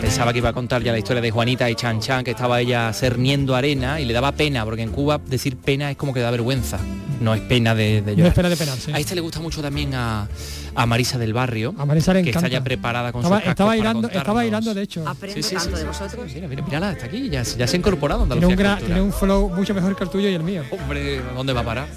[0.00, 2.60] Pensaba que iba a contar ya la historia de Juanita y Chan Chan, que estaba
[2.60, 6.20] ella cerniendo arena y le daba pena, porque en Cuba decir pena es como que
[6.20, 6.78] da vergüenza.
[7.20, 8.92] No es pena de, de No es pena de penarse.
[8.92, 10.28] A este le gusta mucho también a,
[10.74, 11.74] a Marisa del Barrio.
[11.78, 15.08] A Marisa Que está ya preparada con estaba, sus estaba bailando, estaba bailando, de hecho.
[15.08, 16.32] Aprende sí, tanto de vosotros.
[16.34, 18.26] mira, mira, mírala, está aquí, ya, ya se ha incorporado.
[18.26, 20.62] Tiene un, tiene un flow mucho mejor que el tuyo y el mío.
[20.70, 21.88] Hombre, ¿dónde va a parar?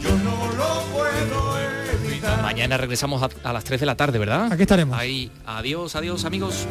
[0.00, 1.55] yo no lo puedo evitar.
[2.46, 4.52] Mañana regresamos a, a las 3 de la tarde, ¿verdad?
[4.52, 4.96] Aquí estaremos.
[4.96, 6.64] Ahí, adiós, adiós amigos.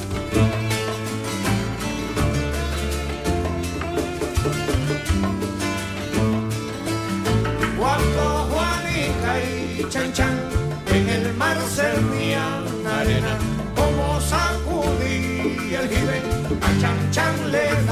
[7.77, 10.39] Cuando Juanica y Chan Chan
[10.93, 13.37] en el mar servían arena,
[13.75, 16.21] como sacudí el jibe,
[16.61, 17.85] a Chan Chan le